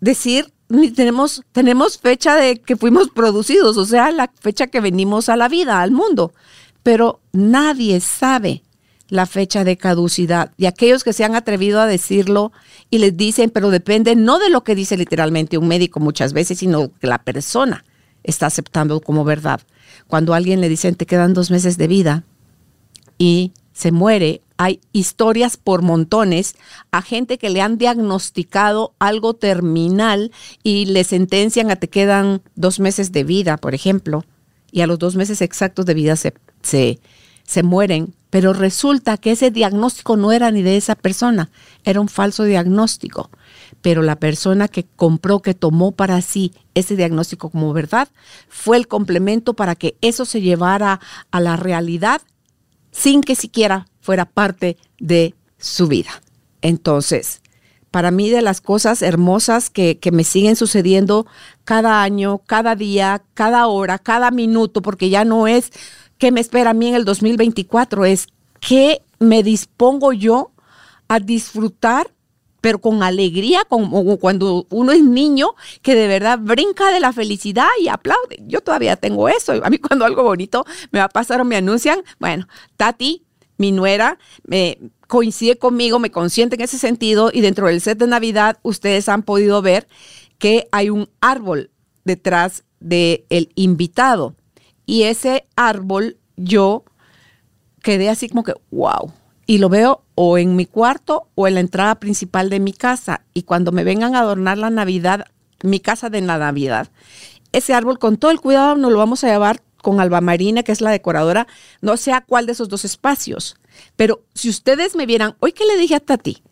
decir 0.02 0.52
ni 0.68 0.90
tenemos, 0.90 1.42
tenemos 1.52 1.96
fecha 1.96 2.36
de 2.36 2.60
que 2.60 2.76
fuimos 2.76 3.08
producidos, 3.08 3.78
o 3.78 3.86
sea, 3.86 4.12
la 4.12 4.30
fecha 4.38 4.66
que 4.66 4.82
venimos 4.82 5.30
a 5.30 5.38
la 5.38 5.48
vida, 5.48 5.80
al 5.80 5.90
mundo. 5.90 6.34
Pero 6.82 7.22
nadie 7.32 8.00
sabe 8.00 8.62
la 9.08 9.24
fecha 9.24 9.64
de 9.64 9.78
caducidad. 9.78 10.52
Y 10.58 10.66
aquellos 10.66 11.02
que 11.02 11.14
se 11.14 11.24
han 11.24 11.34
atrevido 11.34 11.80
a 11.80 11.86
decirlo 11.86 12.52
y 12.90 12.98
les 12.98 13.16
dicen, 13.16 13.48
pero 13.48 13.70
depende 13.70 14.16
no 14.16 14.38
de 14.38 14.50
lo 14.50 14.64
que 14.64 14.74
dice 14.74 14.98
literalmente 14.98 15.56
un 15.56 15.66
médico 15.66 15.98
muchas 15.98 16.34
veces, 16.34 16.58
sino 16.58 16.90
que 17.00 17.06
la 17.06 17.22
persona 17.22 17.86
está 18.25 18.46
aceptando 18.46 19.00
como 19.00 19.25
verdad. 19.25 19.60
Cuando 20.06 20.34
alguien 20.34 20.60
le 20.60 20.68
dicen, 20.68 20.94
te 20.94 21.06
quedan 21.06 21.34
dos 21.34 21.50
meses 21.50 21.76
de 21.78 21.88
vida 21.88 22.25
y 23.18 23.52
se 23.72 23.92
muere, 23.92 24.42
hay 24.56 24.80
historias 24.92 25.56
por 25.56 25.82
montones 25.82 26.56
a 26.90 27.00
gente 27.00 27.38
que 27.38 27.48
le 27.48 27.62
han 27.62 27.78
diagnosticado 27.78 28.92
algo 28.98 29.34
terminal 29.34 30.32
y 30.64 30.87
le 30.87 31.04
sentencian 31.04 31.70
a 31.70 31.76
te 31.76 31.88
quedan 31.88 32.42
dos 32.56 32.80
meses 32.80 33.12
de 33.12 33.22
vida, 33.22 33.56
por 33.56 33.75
ejemplo, 33.75 34.25
y 34.72 34.80
a 34.80 34.87
los 34.87 34.98
dos 34.98 35.14
meses 35.14 35.40
exactos 35.42 35.87
de 35.87 35.94
vida 35.94 36.16
se, 36.16 36.34
se, 36.62 36.98
se 37.44 37.62
mueren, 37.62 38.14
pero 38.30 38.52
resulta 38.52 39.16
que 39.16 39.32
ese 39.32 39.50
diagnóstico 39.50 40.16
no 40.16 40.32
era 40.32 40.50
ni 40.50 40.62
de 40.62 40.76
esa 40.76 40.96
persona, 40.96 41.50
era 41.84 42.00
un 42.00 42.08
falso 42.08 42.42
diagnóstico. 42.42 43.30
Pero 43.82 44.02
la 44.02 44.16
persona 44.16 44.68
que 44.68 44.85
compró, 44.97 45.40
que 45.40 45.54
tomó 45.54 45.92
para 45.92 46.20
sí 46.20 46.52
ese 46.75 46.97
diagnóstico 46.97 47.50
como 47.50 47.73
verdad, 47.73 48.08
fue 48.49 48.76
el 48.76 48.88
complemento 48.88 49.54
para 49.54 49.75
que 49.75 49.97
eso 50.00 50.25
se 50.25 50.40
llevara 50.40 51.00
a 51.30 51.40
la 51.40 51.56
realidad 51.56 52.20
sin 52.90 53.23
que 53.23 53.35
siquiera 53.35 53.87
fuera 54.00 54.25
parte 54.25 54.76
de 54.99 55.35
su 55.58 55.87
vida. 55.87 56.11
Entonces, 56.62 57.40
para 57.90 58.11
mí 58.11 58.28
de 58.28 58.42
las 58.42 58.61
cosas 58.61 59.02
hermosas 59.02 59.70
que, 59.70 59.99
me 60.12 60.25
siguen 60.25 60.56
sucediendo 60.56 61.26
cada 61.64 62.02
año, 62.02 62.38
cada 62.47 62.75
día, 62.75 63.23
cada 63.35 63.66
hora, 63.66 63.99
cada 63.99 64.30
minuto, 64.30 64.82
porque 64.82 65.11
ya 65.11 65.25
no 65.25 65.47
es 65.47 65.70
qué 66.18 66.32
me 66.32 66.40
espera 66.40 66.70
a 66.70 66.75
mí 66.75 66.88
en 66.88 66.94
el 66.94 67.04
2024, 67.04 68.04
es 68.04 68.26
qué 68.61 69.02
me 69.18 69.42
dispongo 69.42 70.12
yo 70.12 70.52
a 71.08 71.20
disfrutar 71.20 72.11
pero 72.60 72.80
con 72.80 73.02
alegría, 73.02 73.64
como 73.68 74.18
cuando 74.18 74.66
uno 74.70 74.92
es 74.92 75.02
niño, 75.02 75.54
que 75.82 75.94
de 75.94 76.08
verdad 76.08 76.38
brinca 76.40 76.92
de 76.92 77.00
la 77.00 77.12
felicidad 77.12 77.68
y 77.80 77.88
aplaude. 77.88 78.38
Yo 78.46 78.60
todavía 78.60 78.96
tengo 78.96 79.28
eso. 79.28 79.52
A 79.64 79.70
mí 79.70 79.78
cuando 79.78 80.04
algo 80.04 80.22
bonito 80.22 80.64
me 80.90 80.98
va 80.98 81.06
a 81.06 81.08
pasar 81.08 81.40
o 81.40 81.44
me 81.44 81.56
anuncian, 81.56 82.02
bueno, 82.18 82.48
Tati, 82.76 83.24
mi 83.56 83.72
nuera, 83.72 84.18
me 84.44 84.78
coincide 85.06 85.56
conmigo, 85.58 85.98
me 85.98 86.10
consiente 86.10 86.56
en 86.56 86.62
ese 86.62 86.78
sentido 86.78 87.30
y 87.32 87.40
dentro 87.40 87.66
del 87.66 87.80
set 87.80 87.98
de 87.98 88.06
Navidad 88.06 88.58
ustedes 88.62 89.08
han 89.08 89.22
podido 89.22 89.62
ver 89.62 89.88
que 90.38 90.68
hay 90.70 90.90
un 90.90 91.08
árbol 91.20 91.70
detrás 92.04 92.64
del 92.80 93.24
el 93.28 93.50
invitado. 93.54 94.34
Y 94.86 95.02
ese 95.04 95.46
árbol 95.56 96.18
yo 96.36 96.84
quedé 97.82 98.08
así 98.08 98.28
como 98.28 98.44
que, 98.44 98.54
wow, 98.70 99.12
y 99.46 99.58
lo 99.58 99.68
veo 99.68 100.02
o 100.20 100.37
en 100.37 100.56
mi 100.56 100.66
cuarto 100.66 101.28
o 101.37 101.46
en 101.46 101.54
la 101.54 101.60
entrada 101.60 101.94
principal 102.00 102.50
de 102.50 102.58
mi 102.58 102.72
casa. 102.72 103.20
Y 103.34 103.44
cuando 103.44 103.70
me 103.70 103.84
vengan 103.84 104.16
a 104.16 104.18
adornar 104.18 104.58
la 104.58 104.68
Navidad, 104.68 105.26
mi 105.62 105.78
casa 105.78 106.10
de 106.10 106.20
la 106.20 106.38
Navidad, 106.38 106.88
ese 107.52 107.72
árbol 107.72 108.00
con 108.00 108.16
todo 108.16 108.32
el 108.32 108.40
cuidado 108.40 108.75
nos 108.75 108.90
lo 108.90 108.98
vamos 108.98 109.22
a 109.22 109.28
llevar 109.28 109.62
con 109.80 110.00
Alba 110.00 110.20
Marina, 110.20 110.64
que 110.64 110.72
es 110.72 110.80
la 110.80 110.90
decoradora, 110.90 111.46
no 111.82 111.96
sé 111.96 112.10
a 112.12 112.20
cuál 112.20 112.46
de 112.46 112.52
esos 112.52 112.68
dos 112.68 112.84
espacios. 112.84 113.58
Pero 113.94 114.25
si 114.34 114.48
ustedes 114.48 114.96
me 114.96 115.06
vieran, 115.06 115.37
hoy 115.38 115.52
que 115.52 115.64
le 115.64 115.78
dije 115.78 115.94
a 115.94 116.00
Tati, 116.00 116.42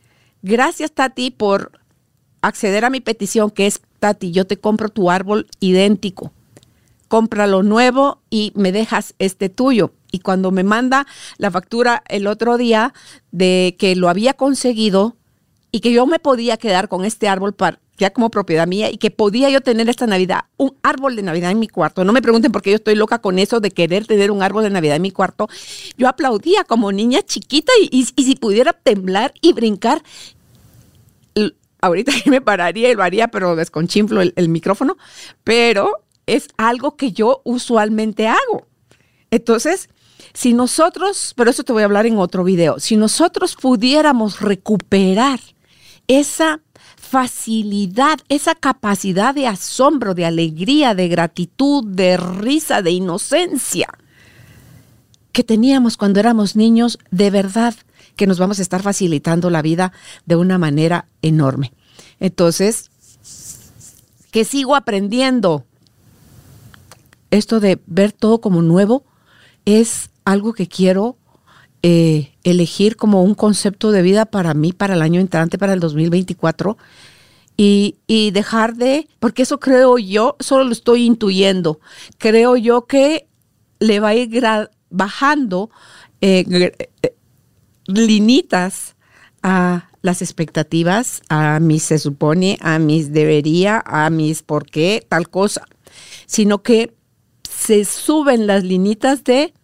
gracias 0.42 0.92
Tati 0.92 1.32
por 1.32 1.72
acceder 2.42 2.84
a 2.84 2.90
mi 2.90 3.00
petición, 3.00 3.50
que 3.50 3.66
es 3.66 3.80
Tati, 3.98 4.30
yo 4.30 4.46
te 4.46 4.58
compro 4.58 4.90
tu 4.90 5.10
árbol 5.10 5.48
idéntico 5.58 6.30
cómpralo 7.08 7.62
nuevo 7.62 8.20
y 8.30 8.52
me 8.54 8.72
dejas 8.72 9.14
este 9.18 9.48
tuyo. 9.48 9.92
Y 10.16 10.20
cuando 10.20 10.50
me 10.50 10.64
manda 10.64 11.06
la 11.36 11.50
factura 11.50 12.02
el 12.08 12.26
otro 12.26 12.56
día 12.56 12.94
de 13.32 13.76
que 13.78 13.94
lo 13.96 14.08
había 14.08 14.32
conseguido 14.32 15.14
y 15.70 15.80
que 15.80 15.92
yo 15.92 16.06
me 16.06 16.18
podía 16.18 16.56
quedar 16.56 16.88
con 16.88 17.04
este 17.04 17.28
árbol 17.28 17.54
ya 17.98 18.14
como 18.14 18.30
propiedad 18.30 18.66
mía 18.66 18.90
y 18.90 18.96
que 18.96 19.10
podía 19.10 19.50
yo 19.50 19.60
tener 19.60 19.90
esta 19.90 20.06
Navidad 20.06 20.44
un 20.56 20.74
árbol 20.82 21.16
de 21.16 21.22
Navidad 21.22 21.50
en 21.50 21.58
mi 21.58 21.68
cuarto. 21.68 22.02
No 22.02 22.14
me 22.14 22.22
pregunten 22.22 22.50
por 22.50 22.62
qué 22.62 22.70
yo 22.70 22.76
estoy 22.76 22.94
loca 22.94 23.18
con 23.18 23.38
eso 23.38 23.60
de 23.60 23.70
querer 23.70 24.06
tener 24.06 24.30
un 24.30 24.42
árbol 24.42 24.64
de 24.64 24.70
Navidad 24.70 24.96
en 24.96 25.02
mi 25.02 25.10
cuarto. 25.10 25.50
Yo 25.98 26.08
aplaudía 26.08 26.64
como 26.64 26.90
niña 26.92 27.20
chiquita 27.20 27.74
y, 27.78 28.04
si 28.04 28.36
pudiera 28.36 28.72
temblar 28.72 29.34
y 29.42 29.52
brincar, 29.52 30.02
ahorita 31.82 32.12
me 32.24 32.40
pararía 32.40 32.90
y 32.90 32.94
lo 32.94 33.02
haría, 33.02 33.28
pero 33.28 33.54
desconchinflo 33.54 34.22
el 34.22 34.48
micrófono. 34.48 34.96
Pero 35.44 36.06
es 36.24 36.48
algo 36.56 36.96
que 36.96 37.12
yo 37.12 37.42
usualmente 37.44 38.28
hago. 38.28 38.66
Entonces, 39.30 39.88
si 40.32 40.52
nosotros, 40.52 41.32
pero 41.36 41.50
eso 41.50 41.64
te 41.64 41.72
voy 41.72 41.82
a 41.82 41.86
hablar 41.86 42.06
en 42.06 42.18
otro 42.18 42.44
video, 42.44 42.78
si 42.78 42.96
nosotros 42.96 43.56
pudiéramos 43.56 44.40
recuperar 44.40 45.40
esa 46.08 46.60
facilidad, 46.96 48.18
esa 48.28 48.54
capacidad 48.54 49.34
de 49.34 49.46
asombro, 49.46 50.14
de 50.14 50.24
alegría, 50.24 50.94
de 50.94 51.08
gratitud, 51.08 51.84
de 51.84 52.16
risa, 52.16 52.82
de 52.82 52.90
inocencia 52.90 53.88
que 55.36 55.44
teníamos 55.44 55.98
cuando 55.98 56.18
éramos 56.18 56.56
niños, 56.56 56.98
de 57.10 57.30
verdad 57.30 57.74
que 58.16 58.26
nos 58.26 58.38
vamos 58.38 58.58
a 58.58 58.62
estar 58.62 58.82
facilitando 58.82 59.50
la 59.50 59.60
vida 59.60 59.92
de 60.24 60.34
una 60.34 60.56
manera 60.56 61.08
enorme. 61.20 61.74
Entonces, 62.20 62.90
que 64.30 64.46
sigo 64.46 64.74
aprendiendo, 64.74 65.66
esto 67.30 67.60
de 67.60 67.78
ver 67.84 68.12
todo 68.12 68.40
como 68.40 68.62
nuevo 68.62 69.04
es 69.66 70.10
algo 70.24 70.54
que 70.54 70.66
quiero 70.68 71.18
eh, 71.82 72.32
elegir 72.42 72.96
como 72.96 73.22
un 73.22 73.34
concepto 73.34 73.90
de 73.90 74.00
vida 74.00 74.24
para 74.24 74.54
mí, 74.54 74.72
para 74.72 74.94
el 74.94 75.02
año 75.02 75.20
entrante, 75.20 75.58
para 75.58 75.74
el 75.74 75.80
2024. 75.80 76.78
y, 77.58 77.96
y, 78.06 78.30
dejar 78.32 78.76
de, 78.76 79.08
porque 79.18 79.42
eso 79.42 79.60
creo 79.60 79.98
yo, 79.98 80.36
solo 80.40 80.64
lo 80.64 80.72
estoy 80.72 81.04
intuyendo, 81.04 81.80
creo 82.18 82.56
yo 82.56 82.86
que 82.86 83.26
le 83.78 84.00
va 84.00 84.08
a 84.08 84.14
ir 84.14 84.44
bajando 84.90 85.70
eh, 86.20 86.44
eh, 87.02 87.14
limitas 87.86 88.96
a 89.42 89.88
las 90.02 90.22
expectativas, 90.22 91.22
a 91.28 91.60
mis 91.60 91.82
se 91.82 91.98
supone, 91.98 92.58
a 92.60 92.78
mis 92.78 93.12
debería, 93.12 93.82
a 93.86 94.10
mis 94.10 94.42
por 94.42 94.66
qué, 94.66 95.04
tal 95.08 95.28
cosa, 95.28 95.62
sino 96.26 96.62
que 96.62 96.94
se 97.56 97.84
suben 97.84 98.46
las 98.46 98.64
limitas 98.64 99.24
de 99.24 99.54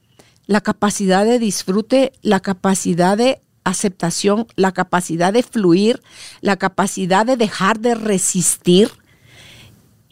la 0.47 0.61
capacidad 0.61 1.25
de 1.25 1.39
disfrute, 1.39 2.13
la 2.23 2.41
capacidad 2.41 3.17
de 3.17 3.43
aceptación, 3.65 4.47
la 4.57 4.73
capacidad 4.73 5.33
de 5.33 5.43
fluir, 5.43 6.03
la 6.41 6.57
capacidad 6.57 7.27
de 7.27 7.37
dejar 7.37 7.81
de 7.81 7.95
resistir, 7.95 8.91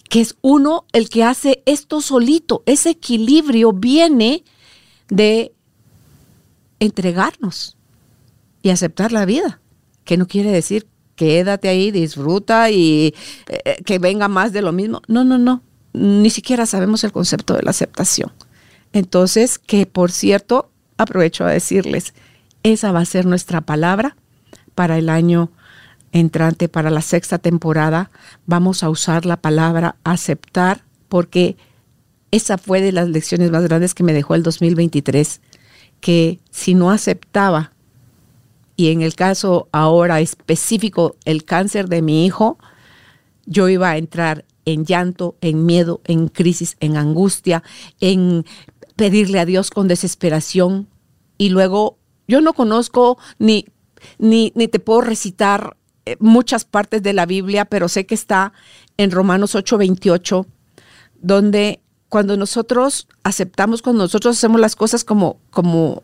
que 0.09 0.21
es 0.21 0.37
uno 0.41 0.85
el 0.93 1.09
que 1.09 1.25
hace 1.25 1.63
esto 1.67 2.01
solito. 2.01 2.63
Ese 2.67 2.91
equilibrio 2.91 3.73
viene 3.73 4.45
de 5.09 5.53
entregarnos 6.79 7.77
y 8.63 8.71
aceptar 8.71 9.11
la 9.11 9.25
vida, 9.25 9.61
que 10.05 10.17
no 10.17 10.27
quiere 10.27 10.51
decir 10.51 10.87
quédate 11.17 11.69
ahí, 11.69 11.91
disfruta 11.91 12.71
y 12.71 13.15
eh, 13.47 13.83
que 13.85 13.99
venga 13.99 14.27
más 14.29 14.55
de 14.55 14.63
lo 14.63 14.73
mismo. 14.73 15.03
No, 15.07 15.23
no, 15.23 15.37
no. 15.37 15.63
Ni 15.93 16.31
siquiera 16.31 16.67
sabemos 16.67 17.05
el 17.05 17.13
concepto 17.13 17.55
de 17.55 17.63
la 17.63 17.71
aceptación. 17.71 18.33
Entonces, 18.93 19.59
que 19.59 19.87
por 19.87 20.11
cierto, 20.11 20.71
aprovecho 20.97 21.45
a 21.45 21.51
decirles, 21.51 22.15
esa 22.63 22.93
va 22.93 23.01
a 23.01 23.05
ser 23.05 23.27
nuestra 23.27 23.61
palabra 23.61 24.17
para 24.75 24.99
el 24.99 25.09
año 25.09 25.51
entrante, 26.13 26.69
para 26.69 26.91
la 26.91 27.03
sexta 27.03 27.39
temporada. 27.39 28.11
Vamos 28.47 28.83
a 28.83 28.91
usar 28.91 29.27
la 29.27 29.37
palabra 29.37 29.97
aceptar 30.05 30.83
porque 31.09 31.57
esa 32.31 32.59
fue 32.59 32.81
de 32.81 32.93
las 32.93 33.09
lecciones 33.09 33.51
más 33.51 33.65
grandes 33.65 33.95
que 33.95 34.05
me 34.05 34.13
dejó 34.13 34.35
el 34.35 34.43
2023, 34.43 35.41
que 36.01 36.39
si 36.51 36.75
no 36.75 36.91
aceptaba, 36.91 37.73
y 38.77 38.93
en 38.93 39.03
el 39.03 39.15
caso 39.15 39.69
ahora 39.73 40.21
específico, 40.21 41.17
el 41.27 41.45
cáncer 41.45 41.89
de 41.89 42.01
mi 42.01 42.25
hijo, 42.25 42.59
yo 43.45 43.69
iba 43.69 43.91
a 43.91 43.99
entrar 43.99 44.47
en 44.65 44.85
llanto, 44.85 45.37
en 45.41 45.67
miedo, 45.67 46.01
en 46.05 46.29
crisis, 46.29 46.77
en 46.81 46.97
angustia, 46.97 47.63
en 48.01 48.45
pedirle 48.97 49.41
a 49.41 49.47
Dios 49.47 49.71
con 49.71 49.89
desesperación. 49.89 50.89
Y 51.39 51.49
luego 51.49 51.99
yo 52.29 52.41
no 52.41 52.53
conozco 52.53 53.19
ni, 53.39 53.67
ni, 54.19 54.53
ni 54.55 54.69
te 54.69 54.79
puedo 54.79 55.01
recitar 55.01 55.77
eh, 56.07 56.17
muchas 56.21 56.65
partes 56.65 57.03
de 57.03 57.13
la 57.13 57.27
Biblia, 57.27 57.65
pero 57.65 57.89
sé 57.89 58.07
que 58.07 58.15
está 58.15 58.53
en 58.97 59.11
Romanos 59.11 59.55
8:28, 59.55 60.47
donde 61.21 61.81
cuando 62.09 62.37
nosotros 62.37 63.07
aceptamos, 63.23 63.83
cuando 63.83 64.03
nosotros 64.03 64.37
hacemos 64.37 64.61
las 64.61 64.77
cosas 64.77 65.05
como, 65.05 65.39
como, 65.51 66.03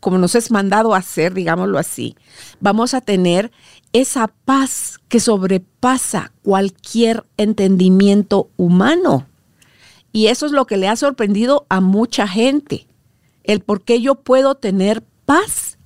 como 0.00 0.18
nos 0.18 0.34
es 0.34 0.50
mandado 0.50 0.94
hacer, 0.94 1.34
digámoslo 1.34 1.78
así, 1.78 2.16
vamos 2.60 2.94
a 2.94 3.00
tener 3.00 3.50
esa 3.92 4.28
paz 4.44 4.98
que 5.08 5.20
sobrepasa 5.20 6.32
cualquier 6.42 7.24
entendimiento 7.36 8.50
humano. 8.56 9.26
Y 10.12 10.26
eso 10.28 10.46
es 10.46 10.52
lo 10.52 10.66
que 10.66 10.76
le 10.76 10.88
ha 10.88 10.96
sorprendido 10.96 11.66
a 11.68 11.80
mucha 11.80 12.26
gente, 12.28 12.86
el 13.44 13.60
por 13.60 13.82
qué 13.82 14.00
yo 14.00 14.16
puedo 14.16 14.54
tener 14.54 15.02
paz 15.24 15.78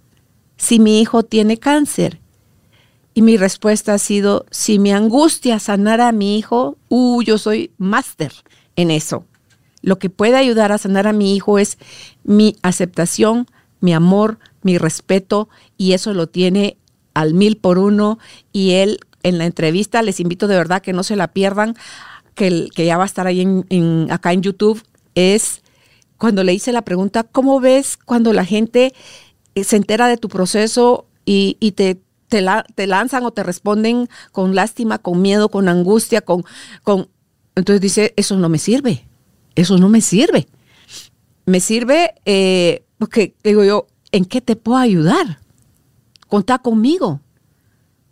si 0.62 0.78
mi 0.78 1.00
hijo 1.00 1.25
tiene 1.25 1.59
cáncer? 1.59 2.21
Y 3.14 3.23
mi 3.23 3.37
respuesta 3.37 3.95
ha 3.95 3.99
sido, 3.99 4.47
si 4.50 4.78
mi 4.78 4.92
angustia 4.92 5.59
sanara 5.59 6.09
a 6.09 6.12
mi 6.12 6.38
hijo, 6.38 6.78
uh, 6.88 7.21
yo 7.23 7.37
soy 7.37 7.73
máster 7.78 8.33
en 8.76 8.92
eso. 8.92 9.26
Lo 9.83 9.99
que 9.99 10.09
puede 10.09 10.37
ayudar 10.37 10.71
a 10.71 10.78
sanar 10.78 11.09
a 11.09 11.12
mi 11.12 11.35
hijo 11.35 11.59
es 11.59 11.78
mi 12.23 12.57
aceptación, 12.62 13.47
mi 13.83 13.93
amor, 13.93 14.39
mi 14.62 14.79
respeto, 14.79 15.51
y 15.77 15.93
eso 15.93 16.15
lo 16.15 16.29
tiene 16.29 16.79
al 17.12 17.35
mil 17.35 17.59
por 17.59 17.79
uno. 17.79 18.18
Y 18.53 18.73
él 18.73 18.99
en 19.23 19.38
la 19.38 19.45
entrevista, 19.45 20.03
les 20.03 20.21
invito 20.21 20.49
de 20.49 20.57
verdad 20.57 20.81
que 20.81 20.92
no 20.92 21.03
se 21.03 21.16
la 21.16 21.29
pierdan, 21.29 21.77
que, 22.35 22.68
que 22.75 22.87
ya 22.87 22.97
va 22.97 23.03
a 23.03 23.07
estar 23.07 23.27
ahí 23.27 23.40
en, 23.40 24.07
acá 24.11 24.33
en 24.33 24.42
YouTube, 24.42 24.83
es 25.14 25.62
cuando 26.16 26.45
le 26.45 26.55
hice 26.55 26.73
la 26.73 26.83
pregunta, 26.83 27.25
¿cómo 27.25 27.61
ves 27.61 27.97
cuando 27.97 28.33
la 28.33 28.45
gente 28.45 28.95
eh, 29.55 29.64
se 29.64 29.77
entera 29.77 30.07
de 30.07 30.16
tu 30.16 30.29
proceso 30.29 31.07
y, 31.25 31.55
te, 31.73 32.01
te, 32.29 32.87
lanzan 32.87 33.25
o 33.25 33.33
te 33.33 33.42
responden 33.42 34.09
con 34.33 34.55
lástima, 34.55 34.99
con 34.99 35.23
miedo, 35.23 35.49
con 35.51 35.68
angustia, 35.68 36.21
con, 36.21 36.45
con... 36.83 37.09
Entonces 37.55 37.81
dice, 37.81 38.14
eso 38.16 38.37
no 38.37 38.49
me 38.49 38.59
sirve, 38.59 39.07
eso 39.55 39.79
no 39.79 39.88
me 39.88 40.01
sirve. 40.01 40.47
Me 41.45 41.61
sirve 41.61 42.14
eh, 42.25 42.82
porque 43.03 43.35
digo 43.43 43.65
yo, 43.65 43.88
¿en 44.12 44.25
qué 44.25 44.41
te 44.41 44.55
puedo 44.55 44.79
ayudar? 44.79 45.41
Contá 46.29 46.61
conmigo. 46.61 47.21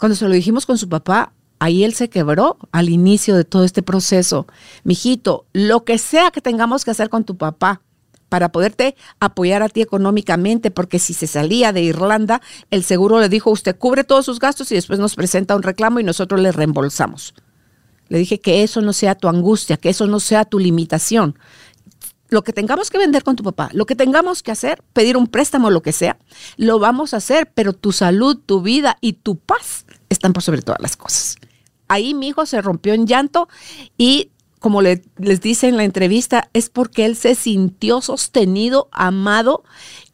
Cuando 0.00 0.16
se 0.16 0.26
lo 0.26 0.34
dijimos 0.34 0.66
con 0.66 0.78
su 0.78 0.88
papá, 0.88 1.32
ahí 1.60 1.84
él 1.84 1.94
se 1.94 2.10
quebró 2.10 2.58
al 2.72 2.88
inicio 2.88 3.36
de 3.36 3.44
todo 3.44 3.62
este 3.62 3.84
proceso. 3.84 4.48
Mijito, 4.82 5.46
lo 5.52 5.84
que 5.84 5.96
sea 5.96 6.32
que 6.32 6.40
tengamos 6.40 6.84
que 6.84 6.90
hacer 6.90 7.08
con 7.08 7.22
tu 7.22 7.36
papá, 7.36 7.82
para 8.28 8.50
poderte 8.50 8.96
apoyar 9.20 9.62
a 9.62 9.68
ti 9.68 9.80
económicamente, 9.80 10.72
porque 10.72 10.98
si 10.98 11.14
se 11.14 11.28
salía 11.28 11.72
de 11.72 11.82
Irlanda, 11.82 12.42
el 12.72 12.82
seguro 12.82 13.20
le 13.20 13.28
dijo, 13.28 13.52
usted 13.52 13.78
cubre 13.78 14.02
todos 14.02 14.24
sus 14.24 14.40
gastos 14.40 14.72
y 14.72 14.74
después 14.74 14.98
nos 14.98 15.14
presenta 15.14 15.54
un 15.54 15.62
reclamo 15.62 16.00
y 16.00 16.02
nosotros 16.02 16.40
le 16.40 16.50
reembolsamos. 16.50 17.32
Le 18.08 18.18
dije 18.18 18.40
que 18.40 18.64
eso 18.64 18.80
no 18.80 18.92
sea 18.92 19.14
tu 19.14 19.28
angustia, 19.28 19.76
que 19.76 19.88
eso 19.88 20.08
no 20.08 20.18
sea 20.18 20.44
tu 20.44 20.58
limitación. 20.58 21.38
Lo 22.30 22.42
que 22.42 22.52
tengamos 22.52 22.90
que 22.90 22.98
vender 22.98 23.22
con 23.22 23.36
tu 23.36 23.42
papá, 23.42 23.70
lo 23.72 23.86
que 23.86 23.94
tengamos 23.94 24.42
que 24.42 24.50
hacer, 24.50 24.82
pedir 24.92 25.16
un 25.16 25.26
préstamo, 25.26 25.70
lo 25.70 25.82
que 25.82 25.92
sea, 25.92 26.18
lo 26.56 26.78
vamos 26.78 27.12
a 27.12 27.18
hacer, 27.18 27.52
pero 27.54 27.72
tu 27.72 27.92
salud, 27.92 28.38
tu 28.38 28.62
vida 28.62 28.96
y 29.00 29.14
tu 29.14 29.36
paz 29.36 29.84
están 30.08 30.32
por 30.32 30.42
sobre 30.42 30.62
todas 30.62 30.80
las 30.80 30.96
cosas. 30.96 31.36
Ahí 31.88 32.14
mi 32.14 32.28
hijo 32.28 32.46
se 32.46 32.62
rompió 32.62 32.94
en 32.94 33.06
llanto 33.06 33.48
y 33.98 34.30
como 34.60 34.82
les 34.82 35.40
dice 35.40 35.68
en 35.68 35.78
la 35.78 35.84
entrevista, 35.84 36.50
es 36.52 36.68
porque 36.68 37.06
él 37.06 37.16
se 37.16 37.34
sintió 37.34 38.02
sostenido, 38.02 38.88
amado 38.92 39.64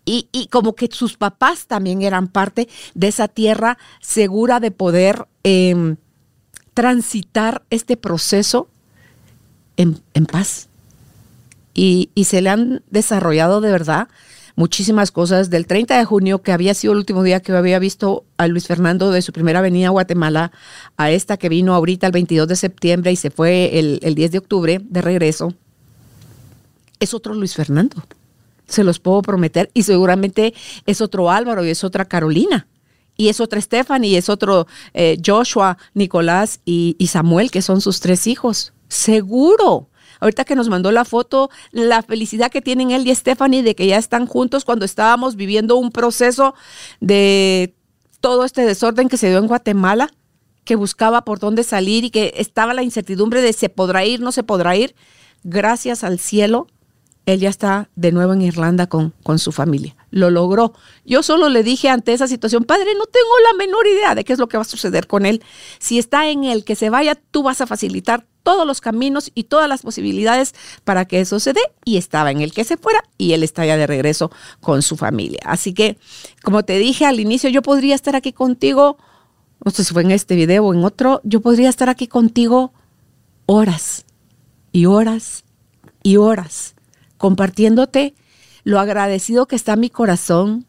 y, 0.06 0.48
como 0.52 0.76
que 0.76 0.88
sus 0.90 1.16
papás 1.16 1.66
también 1.66 2.02
eran 2.02 2.28
parte 2.28 2.68
de 2.94 3.08
esa 3.08 3.26
tierra 3.26 3.76
segura 4.00 4.60
de 4.60 4.70
poder 4.70 5.26
em, 5.42 5.96
transitar 6.74 7.64
este 7.70 7.96
proceso 7.96 8.68
en, 9.76 10.00
paz. 10.30 10.68
Y, 11.76 12.24
se 12.24 12.40
le 12.40 12.48
han 12.48 12.82
desarrollado 12.90 13.60
de 13.60 13.70
verdad 13.70 14.08
muchísimas 14.56 15.12
cosas. 15.12 15.50
Del 15.50 15.66
30 15.66 15.98
de 15.98 16.04
junio, 16.06 16.42
que 16.42 16.52
había 16.52 16.72
sido 16.72 16.94
el 16.94 16.98
último 16.98 17.22
día 17.22 17.40
que 17.40 17.52
había 17.52 17.78
visto 17.78 18.24
a 18.38 18.46
Luis 18.48 18.66
Fernando 18.66 19.10
de 19.10 19.20
su 19.20 19.32
primera 19.32 19.60
venida 19.60 19.88
a 19.88 19.90
Guatemala, 19.90 20.52
a 20.96 21.10
esta 21.10 21.36
que 21.36 21.50
vino 21.50 21.74
ahorita 21.74 22.06
el 22.06 22.12
22 22.12 22.48
de 22.48 22.56
septiembre 22.56 23.12
y 23.12 23.16
se 23.16 23.30
fue 23.30 23.78
el, 23.78 24.00
el 24.02 24.14
10 24.14 24.32
de 24.32 24.38
octubre 24.38 24.80
de 24.82 25.02
regreso, 25.02 25.52
es 26.98 27.12
otro 27.12 27.34
Luis 27.34 27.54
Fernando. 27.54 28.02
Se 28.66 28.82
los 28.82 28.98
puedo 28.98 29.20
prometer. 29.20 29.70
Y 29.74 29.82
seguramente 29.82 30.54
es 30.86 31.02
otro 31.02 31.30
Álvaro 31.30 31.62
y 31.64 31.68
es 31.68 31.84
otra 31.84 32.06
Carolina 32.06 32.66
y 33.18 33.28
es 33.28 33.40
otra 33.40 33.60
Stephanie, 33.62 34.10
y 34.10 34.16
es 34.16 34.28
otro 34.28 34.66
eh, 34.92 35.18
Joshua, 35.24 35.78
Nicolás 35.94 36.60
y, 36.66 36.96
y, 36.98 37.06
Samuel, 37.06 37.50
que 37.50 37.62
son 37.62 37.80
sus 37.80 38.00
tres 38.00 38.26
hijos. 38.26 38.74
Seguro. 38.88 39.88
Ahorita 40.20 40.44
que 40.44 40.54
nos 40.54 40.68
mandó 40.68 40.90
la 40.92 41.04
foto, 41.04 41.50
la 41.72 42.02
felicidad 42.02 42.50
que 42.50 42.62
tienen 42.62 42.90
él 42.90 43.06
y 43.06 43.14
Stephanie 43.14 43.62
de 43.62 43.74
que 43.74 43.86
ya 43.86 43.98
están 43.98 44.26
juntos 44.26 44.64
cuando 44.64 44.84
estábamos 44.84 45.36
viviendo 45.36 45.76
un 45.76 45.90
proceso 45.90 46.54
de 47.00 47.74
todo 48.20 48.44
este 48.44 48.64
desorden 48.64 49.08
que 49.08 49.16
se 49.16 49.28
dio 49.28 49.38
en 49.38 49.46
Guatemala, 49.46 50.10
que 50.64 50.76
buscaba 50.76 51.24
por 51.24 51.38
dónde 51.38 51.62
salir 51.62 52.04
y 52.04 52.10
que 52.10 52.34
estaba 52.36 52.74
la 52.74 52.82
incertidumbre 52.82 53.40
de 53.40 53.52
se 53.52 53.68
podrá 53.68 54.04
ir, 54.04 54.20
no 54.20 54.32
se 54.32 54.42
podrá 54.42 54.76
ir. 54.76 54.94
Gracias 55.44 56.02
al 56.02 56.18
cielo, 56.18 56.66
él 57.26 57.40
ya 57.40 57.48
está 57.48 57.88
de 57.96 58.12
nuevo 58.12 58.32
en 58.32 58.42
Irlanda 58.42 58.86
con, 58.86 59.12
con 59.22 59.38
su 59.38 59.52
familia. 59.52 59.96
Lo 60.10 60.30
logró. 60.30 60.72
Yo 61.04 61.22
solo 61.22 61.48
le 61.48 61.62
dije 61.62 61.88
ante 61.88 62.12
esa 62.12 62.28
situación, 62.28 62.64
padre, 62.64 62.94
no 62.96 63.06
tengo 63.06 63.30
la 63.50 63.56
menor 63.58 63.86
idea 63.86 64.14
de 64.14 64.24
qué 64.24 64.32
es 64.32 64.38
lo 64.38 64.48
que 64.48 64.56
va 64.56 64.62
a 64.62 64.64
suceder 64.64 65.06
con 65.06 65.26
él. 65.26 65.42
Si 65.78 65.98
está 65.98 66.28
en 66.28 66.44
él 66.44 66.64
que 66.64 66.76
se 66.76 66.90
vaya, 66.90 67.16
tú 67.30 67.42
vas 67.42 67.60
a 67.60 67.66
facilitar 67.66 68.26
todos 68.46 68.64
los 68.64 68.80
caminos 68.80 69.32
y 69.34 69.44
todas 69.44 69.68
las 69.68 69.82
posibilidades 69.82 70.54
para 70.84 71.04
que 71.04 71.18
eso 71.18 71.40
se 71.40 71.52
dé. 71.52 71.60
Y 71.84 71.96
estaba 71.96 72.30
en 72.30 72.42
el 72.42 72.52
que 72.52 72.62
se 72.62 72.76
fuera 72.76 73.02
y 73.18 73.32
él 73.32 73.42
está 73.42 73.66
ya 73.66 73.76
de 73.76 73.88
regreso 73.88 74.30
con 74.60 74.82
su 74.82 74.96
familia. 74.96 75.40
Así 75.44 75.74
que, 75.74 75.98
como 76.44 76.64
te 76.64 76.78
dije 76.78 77.06
al 77.06 77.18
inicio, 77.18 77.50
yo 77.50 77.60
podría 77.60 77.96
estar 77.96 78.14
aquí 78.14 78.32
contigo, 78.32 78.98
no 79.64 79.72
sé 79.72 79.82
si 79.82 79.92
fue 79.92 80.02
en 80.02 80.12
este 80.12 80.36
video 80.36 80.64
o 80.64 80.72
en 80.72 80.84
otro, 80.84 81.20
yo 81.24 81.40
podría 81.40 81.68
estar 81.68 81.88
aquí 81.88 82.06
contigo 82.06 82.72
horas 83.46 84.06
y 84.70 84.86
horas 84.86 85.44
y 86.04 86.16
horas 86.16 86.76
compartiéndote 87.16 88.14
lo 88.62 88.78
agradecido 88.78 89.46
que 89.46 89.56
está 89.56 89.74
mi 89.74 89.90
corazón, 89.90 90.66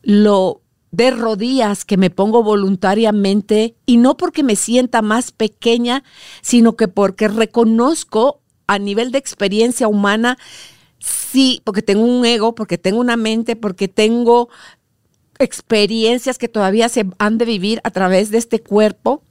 lo 0.00 0.61
de 0.92 1.10
rodillas 1.10 1.84
que 1.84 1.96
me 1.96 2.10
pongo 2.10 2.42
voluntariamente 2.42 3.74
y 3.86 3.96
no 3.96 4.16
porque 4.16 4.42
me 4.42 4.56
sienta 4.56 5.02
más 5.02 5.32
pequeña, 5.32 6.04
sino 6.42 6.76
que 6.76 6.86
porque 6.86 7.28
reconozco 7.28 8.42
a 8.66 8.78
nivel 8.78 9.10
de 9.10 9.18
experiencia 9.18 9.88
humana, 9.88 10.38
sí, 10.98 11.62
porque 11.64 11.82
tengo 11.82 12.04
un 12.04 12.24
ego, 12.24 12.54
porque 12.54 12.78
tengo 12.78 13.00
una 13.00 13.16
mente, 13.16 13.56
porque 13.56 13.88
tengo 13.88 14.50
experiencias 15.38 16.36
que 16.38 16.48
todavía 16.48 16.88
se 16.90 17.06
han 17.18 17.38
de 17.38 17.46
vivir 17.46 17.80
a 17.84 17.90
través 17.90 18.30
de 18.30 18.38
este 18.38 18.62
cuerpo, 18.62 19.22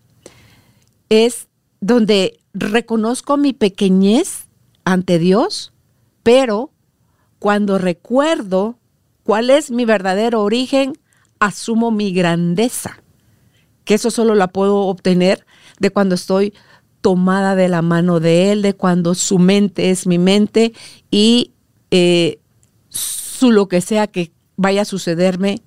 es 1.09 1.47
donde 1.79 2.39
reconozco 2.53 3.37
mi 3.37 3.53
pequeñez 3.53 4.47
ante 4.83 5.19
Dios, 5.19 5.73
pero 6.23 6.71
cuando 7.37 7.77
recuerdo 7.77 8.79
cuál 9.23 9.51
es 9.51 9.69
mi 9.69 9.85
verdadero 9.85 10.41
origen, 10.41 10.97
asumo 11.41 11.91
mi 11.91 12.13
grandeza, 12.13 13.01
que 13.83 13.95
eso 13.95 14.11
solo 14.11 14.35
la 14.35 14.47
puedo 14.47 14.77
obtener 14.81 15.45
de 15.79 15.89
cuando 15.89 16.15
estoy 16.15 16.53
tomada 17.01 17.55
de 17.55 17.67
la 17.67 17.81
mano 17.81 18.19
de 18.19 18.51
Él, 18.51 18.61
de 18.61 18.75
cuando 18.75 19.15
su 19.15 19.39
mente 19.39 19.89
es 19.89 20.05
mi 20.05 20.19
mente 20.19 20.71
y 21.09 21.51
eh, 21.89 22.39
su 22.89 23.51
lo 23.51 23.67
que 23.67 23.81
sea 23.81 24.05
que 24.05 24.31
vaya 24.55 24.83
a 24.83 24.85
sucederme, 24.85 25.61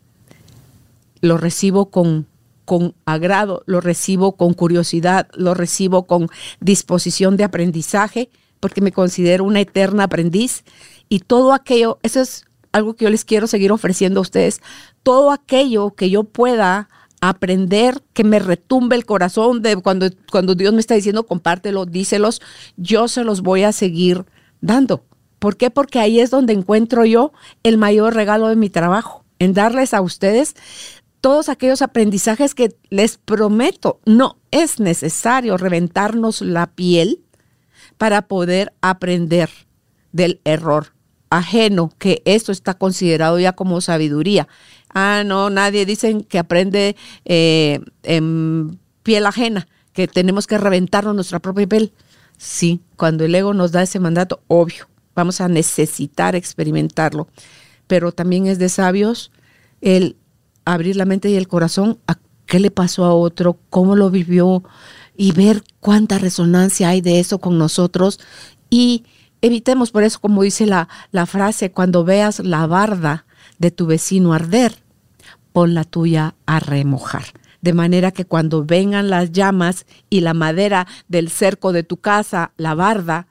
lo 1.21 1.39
recibo 1.39 1.87
con, 1.87 2.29
con 2.65 2.95
agrado, 3.05 3.65
lo 3.67 3.81
recibo 3.81 4.37
con 4.37 4.55
curiosidad, 4.55 5.27
lo 5.35 5.55
recibo 5.55 6.05
con 6.05 6.29
disposición 6.61 7.37
de 7.37 7.45
aprendizaje, 7.45 8.31
porque 8.61 8.81
me 8.81 8.93
considero 8.93 9.43
una 9.43 9.61
eterna 9.61 10.05
aprendiz. 10.05 10.63
Y 11.09 11.21
todo 11.21 11.53
aquello, 11.53 11.99
eso 12.03 12.21
es 12.21 12.45
algo 12.75 12.95
que 12.95 13.05
yo 13.05 13.11
les 13.11 13.25
quiero 13.25 13.47
seguir 13.47 13.71
ofreciendo 13.71 14.19
a 14.19 14.23
ustedes, 14.23 14.61
todo 15.05 15.31
aquello 15.31 15.95
que 15.95 16.11
yo 16.11 16.25
pueda 16.25 16.89
aprender, 17.21 18.03
que 18.13 18.25
me 18.25 18.41
retumbe 18.41 18.97
el 18.97 19.07
corazón 19.07 19.63
de 19.63 19.77
cuando, 19.77 20.09
cuando 20.31 20.57
Dios 20.57 20.75
me 20.75 20.81
está 20.81 20.95
diciendo 20.95 21.25
compártelo, 21.25 21.87
díselos, 21.87 22.43
yo 22.77 23.07
se 23.07 23.23
los 23.23 23.43
voy 23.43 23.63
a 23.63 23.71
seguir 23.71 24.27
dando. 24.61 25.05
¿Por 25.39 25.57
qué? 25.57 25.71
Porque 25.71 26.01
ahí 26.01 26.19
es 26.19 26.31
donde 26.31 26.53
encuentro 26.53 27.05
yo 27.05 27.33
el 27.63 27.79
mayor 27.79 28.15
regalo 28.15 28.49
de 28.49 28.57
mi 28.57 28.71
trabajo, 28.71 29.25
en 29.39 29.55
darles 29.55 29.95
a 29.95 30.01
ustedes 30.01 30.57
todos 31.21 31.49
aquellos 31.49 31.81
aprendizajes 31.81 32.55
que 32.55 32.77
les 32.91 33.19
prometo, 33.19 34.01
no 34.05 34.37
es 34.51 34.81
necesario 34.81 35.57
reventarnos 35.57 36.41
la 36.41 36.67
piel 36.67 37.21
para 37.99 38.23
poder 38.23 38.75
aprender 38.83 39.49
del 40.13 40.41
error 40.45 40.94
ajeno, 41.37 41.91
que 41.99 42.23
esto 42.25 42.53
está 42.53 42.75
considerado 42.75 43.39
ya 43.39 43.53
como 43.53 43.81
sabiduría. 43.81 44.49
Ah, 44.91 45.23
no, 45.27 45.51
nadie 45.51 45.87
dicen 45.87 46.23
que 46.23 46.39
aprende 46.39 46.97
eh, 47.25 47.81
en 48.03 48.79
piel 49.03 49.27
ajena, 49.27 49.67
que 49.93 50.07
tenemos 50.07 50.47
que 50.47 50.59
reventarnos 50.59 51.15
nuestra 51.15 51.41
propia 51.41 51.67
piel. 51.67 51.93
Sí, 52.39 52.81
cuando 52.97 53.25
el 53.25 53.35
ego 53.35 53.55
nos 53.55 53.73
da 53.73 53.83
ese 53.83 53.99
mandato, 53.99 54.41
obvio, 54.47 54.89
vamos 55.15 55.41
a 55.41 55.49
necesitar 55.49 56.37
experimentarlo. 56.37 57.29
Pero 57.87 58.13
también 58.13 58.47
es 58.47 58.59
de 58.59 58.69
sabios 58.69 59.31
el 59.81 60.17
abrir 60.65 60.97
la 60.97 61.05
mente 61.05 61.29
y 61.29 61.35
el 61.35 61.49
corazón 61.49 61.99
a 62.07 62.19
qué 62.47 62.61
le 62.61 62.71
pasó 62.71 63.05
a 63.05 63.15
otro, 63.15 63.59
cómo 63.71 63.97
lo 63.97 64.11
vivió 64.11 64.63
y 65.17 65.33
ver 65.33 65.63
cuánta 65.81 66.19
resonancia 66.19 66.89
hay 66.89 67.01
de 67.01 67.21
eso 67.21 67.39
con 67.39 67.59
nosotros 67.59 68.21
y 68.71 69.05
Evitemos 69.45 69.91
por 69.91 70.05
eso, 70.05 70.21
como 70.21 70.43
dice 70.43 70.65
la, 70.65 70.89
la 71.13 71.27
frase, 71.27 71.71
cuando 71.71 72.03
veas 72.03 72.39
la 72.39 72.67
barda 72.67 73.27
de 73.59 73.71
tu 73.71 73.85
vecino 73.85 74.33
arder, 74.33 74.83
pon 75.53 75.75
la 75.75 75.85
tuya 75.85 76.35
a 76.47 76.61
remojar. 76.61 77.25
De 77.61 77.75
manera 77.75 78.11
que 78.11 78.25
cuando 78.25 78.65
vengan 78.65 79.11
las 79.11 79.33
llamas 79.33 79.85
y 80.09 80.21
la 80.21 80.33
madera 80.33 80.87
del 81.09 81.29
cerco 81.29 81.73
de 81.73 81.83
tu 81.83 81.99
casa, 81.99 82.53
la 82.57 82.75
barda, 82.75 83.27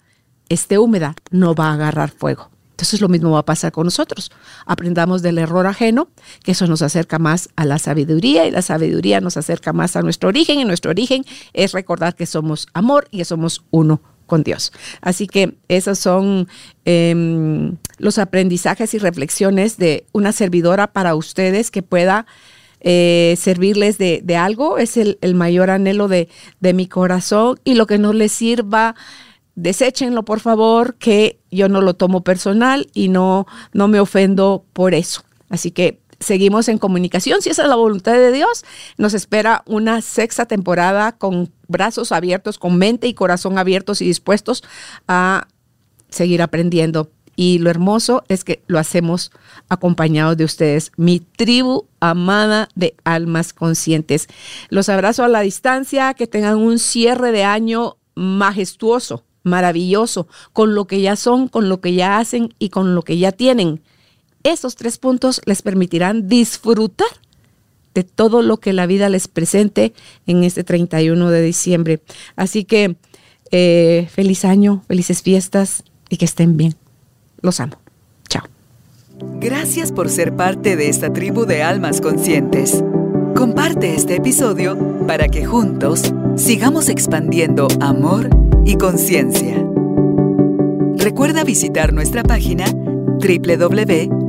esté 0.49 0.78
húmeda, 0.78 1.15
no 1.32 1.56
va 1.56 1.69
a 1.69 1.73
agarrar 1.73 2.12
fuego. 2.12 2.52
Entonces 2.73 3.02
lo 3.02 3.10
mismo 3.10 3.32
va 3.32 3.39
a 3.39 3.45
pasar 3.45 3.71
con 3.71 3.86
nosotros. 3.86 4.32
Aprendamos 4.67 5.23
del 5.23 5.39
error 5.39 5.65
ajeno, 5.65 6.10
que 6.43 6.52
eso 6.52 6.67
nos 6.67 6.84
acerca 6.84 7.17
más 7.17 7.49
a 7.56 7.65
la 7.65 7.80
sabiduría 7.80 8.45
y 8.45 8.52
la 8.52 8.62
sabiduría 8.62 9.19
nos 9.19 9.36
acerca 9.36 9.73
más 9.73 9.95
a 9.95 10.04
nuestro 10.04 10.30
origen 10.30 10.60
y 10.60 10.65
nuestro 10.65 10.91
origen 10.91 11.26
es 11.54 11.71
recordar 11.71 12.13
que 12.13 12.28
somos 12.28 12.67
amor 12.76 13.08
y 13.10 13.17
que 13.17 13.26
somos 13.26 13.63
uno 13.71 14.12
con 14.25 14.43
Dios. 14.43 14.71
Así 15.01 15.27
que 15.27 15.55
esos 15.67 15.99
son 15.99 16.47
em, 16.86 17.77
los 17.97 18.17
aprendizajes 18.17 18.93
y 18.93 18.97
reflexiones 18.97 19.77
de 19.77 20.05
una 20.12 20.31
servidora 20.31 20.88
para 20.88 21.15
ustedes 21.15 21.71
que 21.71 21.81
pueda 21.83 22.25
eh, 22.86 23.36
servirles 23.38 23.97
de, 23.97 24.36
algo. 24.38 24.77
Es 24.77 24.97
el, 24.97 25.17
mayor 25.36 25.69
anhelo 25.69 26.07
de, 26.07 26.27
mi 26.62 26.88
corazón 26.88 27.59
y 27.63 27.75
lo 27.75 27.88
que 27.88 27.97
no 27.97 28.13
les 28.13 28.31
sirva. 28.31 28.95
Deséchenlo, 29.55 30.23
por 30.23 30.39
favor, 30.39 30.95
que 30.95 31.39
yo 31.51 31.69
no 31.69 31.81
lo 31.81 31.93
tomo 31.93 32.23
personal 32.23 32.88
y 32.93 33.07
no, 33.07 33.45
no 33.71 33.88
me 33.88 33.99
ofendo 33.99 34.65
por 34.73 34.93
eso. 34.93 35.23
Así 35.49 35.71
que 35.71 36.02
seguimos 36.23 36.67
en 36.69 36.77
comunicación. 36.77 37.41
Si 37.41 37.49
esa 37.49 37.63
es 37.63 37.69
la 37.69 37.75
voluntad 37.75 38.13
de 38.13 38.31
Dios, 38.31 38.63
nos 38.97 39.13
espera 39.13 39.63
una 39.65 40.01
sexta 40.01 40.45
temporada 40.45 41.12
con 41.13 41.51
brazos 41.67 42.12
abiertos, 42.12 42.57
con 42.57 42.77
mente 42.77 43.07
y 43.07 43.13
corazón 43.13 43.57
abiertos 43.57 44.01
y 44.01 44.05
dispuestos 44.05 44.63
a 45.07 45.47
seguir 46.09 46.41
aprendiendo. 46.41 47.12
Y 47.36 47.59
lo 47.59 47.69
hermoso 47.69 48.23
es 48.27 48.43
que 48.43 48.63
lo 48.67 48.77
hacemos 48.77 49.31
acompañados 49.67 50.38
de 50.38 50.45
ustedes, 50.45 50.91
mi 50.97 51.19
tribu 51.19 51.88
amada 51.99 52.69
de 52.75 52.95
almas 53.03 53.53
conscientes. 53.53 54.27
Los 54.69 54.89
abrazo 54.89 55.23
a 55.23 55.29
la 55.29 55.41
distancia, 55.41 56.13
que 56.13 56.27
tengan 56.27 56.57
un 56.57 56.77
cierre 56.77 57.31
de 57.31 57.43
año 57.43 57.97
majestuoso, 58.13 59.23
maravilloso, 59.41 60.27
con 60.53 60.75
lo 60.75 60.86
que 60.86 61.01
ya 61.01 61.15
son, 61.15 61.47
con 61.47 61.69
lo 61.69 61.81
que 61.81 61.95
ya 61.95 62.19
hacen 62.19 62.53
y 62.59 62.69
con 62.69 62.93
lo 62.93 63.01
que 63.01 63.17
ya 63.17 63.31
tienen. 63.31 63.81
Esos 64.43 64.75
tres 64.75 64.97
puntos 64.97 65.41
les 65.45 65.62
permitirán 65.62 66.27
disfrutar 66.27 67.08
de 67.93 68.03
todo 68.03 68.41
lo 68.41 68.58
que 68.58 68.73
la 68.73 68.86
vida 68.86 69.10
les 69.10 69.27
presente 69.27 69.93
en 70.25 70.43
este 70.43 70.63
31 70.63 71.29
de 71.29 71.41
diciembre. 71.41 72.01
Así 72.36 72.65
que 72.65 72.97
eh, 73.51 74.08
feliz 74.12 74.45
año, 74.45 74.84
felices 74.88 75.21
fiestas 75.21 75.84
y 76.10 76.17
que 76.17 76.25
estén 76.25 76.58
bien. 76.58 76.75
Los 77.41 77.60
amo. 77.60 77.77
Chao. 78.27 78.43
Gracias 79.39 79.91
por 79.91 80.10
ser 80.10 80.36
parte 80.36 80.75
de 80.75 80.89
esta 80.89 81.13
tribu 81.13 81.45
de 81.45 81.63
almas 81.63 82.01
conscientes. 82.01 82.84
Comparte 83.36 83.95
este 83.95 84.15
episodio 84.15 85.06
para 85.08 85.27
que 85.27 85.45
juntos 85.45 86.13
sigamos 86.36 86.89
expandiendo 86.89 87.67
amor 87.79 88.29
y 88.65 88.75
conciencia. 88.77 89.63
Recuerda 90.97 91.43
visitar 91.43 91.93
nuestra 91.93 92.23
página 92.23 92.65